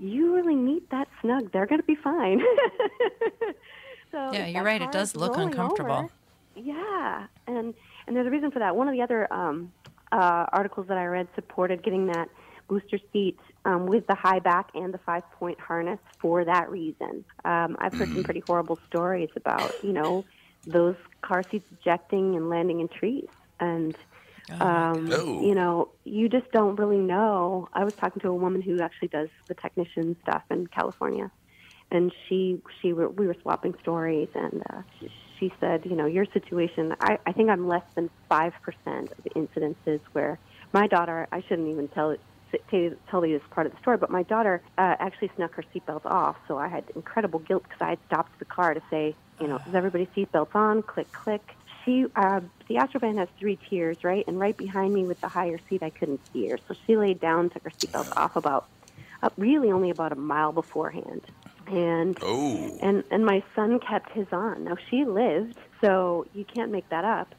[0.00, 1.52] You really need that snug.
[1.52, 2.40] They're going to be fine.
[4.10, 5.92] so Yeah, you're right, it does look uncomfortable.
[5.92, 6.10] over,
[6.56, 7.74] yeah, and
[8.06, 8.76] and there's a reason for that.
[8.76, 9.72] One of the other um,
[10.12, 12.28] uh, articles that I read supported getting that
[12.68, 17.24] booster seat um, with the high back and the five point harness for that reason.
[17.44, 20.24] Um, I've heard some pretty horrible stories about you know
[20.66, 23.28] those car seats ejecting and landing in trees
[23.60, 23.96] and.
[24.60, 25.40] Um, Oh.
[25.42, 27.68] you know, you just don't really know.
[27.72, 31.30] I was talking to a woman who actually does the technician stuff in California,
[31.90, 34.82] and she she were, we were swapping stories, and uh,
[35.38, 36.92] she said, you know, your situation.
[37.00, 40.38] I, I think I'm less than five percent of the incidences where
[40.72, 41.26] my daughter.
[41.32, 42.20] I shouldn't even tell it.
[42.70, 45.54] Tell you, tell you this part of the story, but my daughter uh, actually snuck
[45.54, 48.82] her seatbelt off, so I had incredible guilt because I had stopped the car to
[48.90, 50.82] say, you know, is everybody seatbelts on?
[50.82, 51.42] Click, click.
[51.84, 54.24] She, uh, the Astrovan has three tiers, right?
[54.26, 57.20] And right behind me with the higher seat, I couldn't see her, so she laid
[57.20, 58.66] down, took her seatbelt off about,
[59.22, 61.22] uh, really only about a mile beforehand,
[61.66, 62.78] and Oh.
[62.82, 64.64] and and my son kept his on.
[64.64, 67.34] Now she lived, so you can't make that up.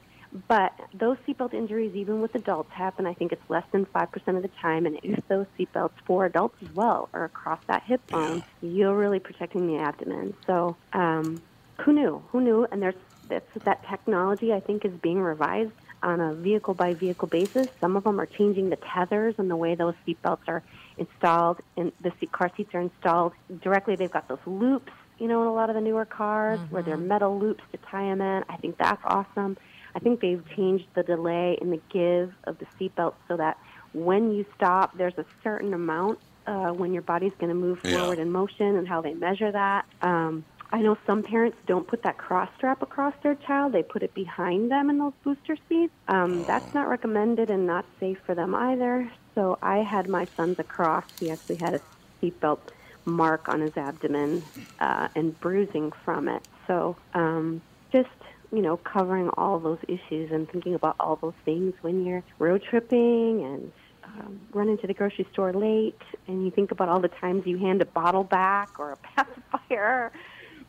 [0.48, 3.06] But those seatbelt injuries, even with adults, happen.
[3.06, 4.86] I think it's less than five percent of the time.
[4.86, 9.20] And if those seatbelts for adults as well are across that hip bone, you're really
[9.20, 10.34] protecting the abdomen.
[10.46, 11.40] So um,
[11.80, 12.22] who knew?
[12.30, 12.66] Who knew?
[12.70, 12.94] And there's
[13.28, 14.52] that's that technology.
[14.52, 15.72] I think is being revised
[16.02, 17.66] on a vehicle by vehicle basis.
[17.80, 20.62] Some of them are changing the tethers and the way those seatbelts are
[20.98, 23.32] installed, and the seat car seats are installed
[23.62, 23.96] directly.
[23.96, 26.96] They've got those loops, you know, in a lot of the newer cars where they're
[26.96, 28.44] metal loops to tie them in.
[28.48, 29.56] I think that's awesome.
[29.96, 33.56] I think they've changed the delay and the give of the seatbelt so that
[33.92, 37.98] when you stop, there's a certain amount uh, when your body's going to move Yeah.
[37.98, 39.86] forward in motion and how they measure that.
[40.02, 44.02] Um, I know some parents don't put that cross strap across their child; they put
[44.02, 45.94] it behind them in those booster seats.
[46.08, 49.10] Um, That's not recommended and not safe for them either.
[49.34, 51.04] So I had my son's across.
[51.20, 51.80] He actually had a
[52.22, 52.68] seatbelt
[53.06, 56.42] mark on his abdomen uh, and bruising from it.
[56.66, 58.08] So um, just
[58.52, 62.62] you know covering all those issues and thinking about all those things when you're road
[62.68, 63.72] tripping and
[64.04, 67.58] um, run into the grocery store late and you think about all the times you
[67.58, 70.12] hand a bottle back or a pacifier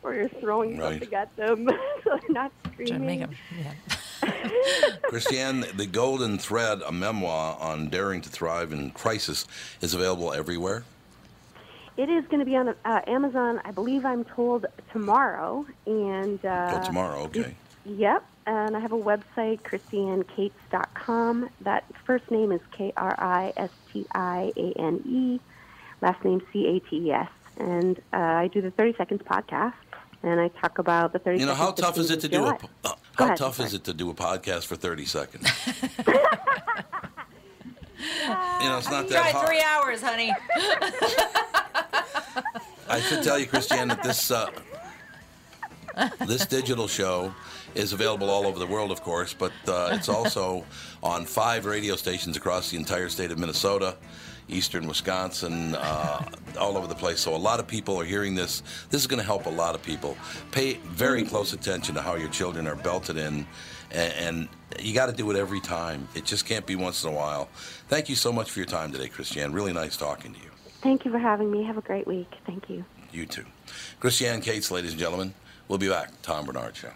[0.02, 1.00] or you're throwing Right.
[1.00, 1.68] something at them
[2.04, 3.06] so they're not screaming.
[3.06, 3.34] make 'em-
[5.10, 9.46] Kristiane, the Golden Thread, a memoir on daring to thrive in crisis,
[9.80, 10.82] is available everywhere.
[11.96, 15.64] It is going to be on uh, Amazon, I believe I'm told, tomorrow.
[15.86, 17.54] And uh, oh, tomorrow, okay.
[17.88, 21.48] Yep, and I have a website, kristianecates.com.
[21.62, 25.40] That first name is K R I S T I A N E,
[26.02, 27.30] last name C A T E S.
[27.56, 29.72] And uh, I do the 30 Seconds podcast,
[30.22, 32.44] and I talk about the 30 You know, how seconds tough is it to do
[32.44, 32.48] a
[32.84, 33.66] uh, how ahead, tough sorry.
[33.68, 35.50] is it to do a podcast for 30 seconds?
[36.06, 36.12] you
[38.68, 39.48] know, it's not that Try hard.
[39.48, 40.32] three hours, honey.
[42.90, 44.50] I should tell you, Kristiane, that this uh,
[46.26, 47.34] this digital show
[47.74, 50.64] is available all over the world, of course, but uh, it's also
[51.02, 53.96] on five radio stations across the entire state of Minnesota,
[54.48, 56.24] eastern Wisconsin, uh,
[56.58, 57.20] all over the place.
[57.20, 58.62] So a lot of people are hearing this.
[58.90, 60.16] This is going to help a lot of people.
[60.50, 63.46] Pay very close attention to how your children are belted in,
[63.90, 64.48] and, and
[64.80, 66.08] you got to do it every time.
[66.14, 67.48] It just can't be once in a while.
[67.88, 69.52] Thank you so much for your time today, Kristiane.
[69.54, 70.50] Really nice talking to you.
[70.80, 71.64] Thank you for having me.
[71.64, 72.32] Have a great week.
[72.46, 72.84] Thank you.
[73.12, 73.44] You too.
[74.00, 75.34] Kristiane Cates, ladies and gentlemen.
[75.66, 76.10] We'll be back.
[76.22, 76.90] Tom Bernard Show.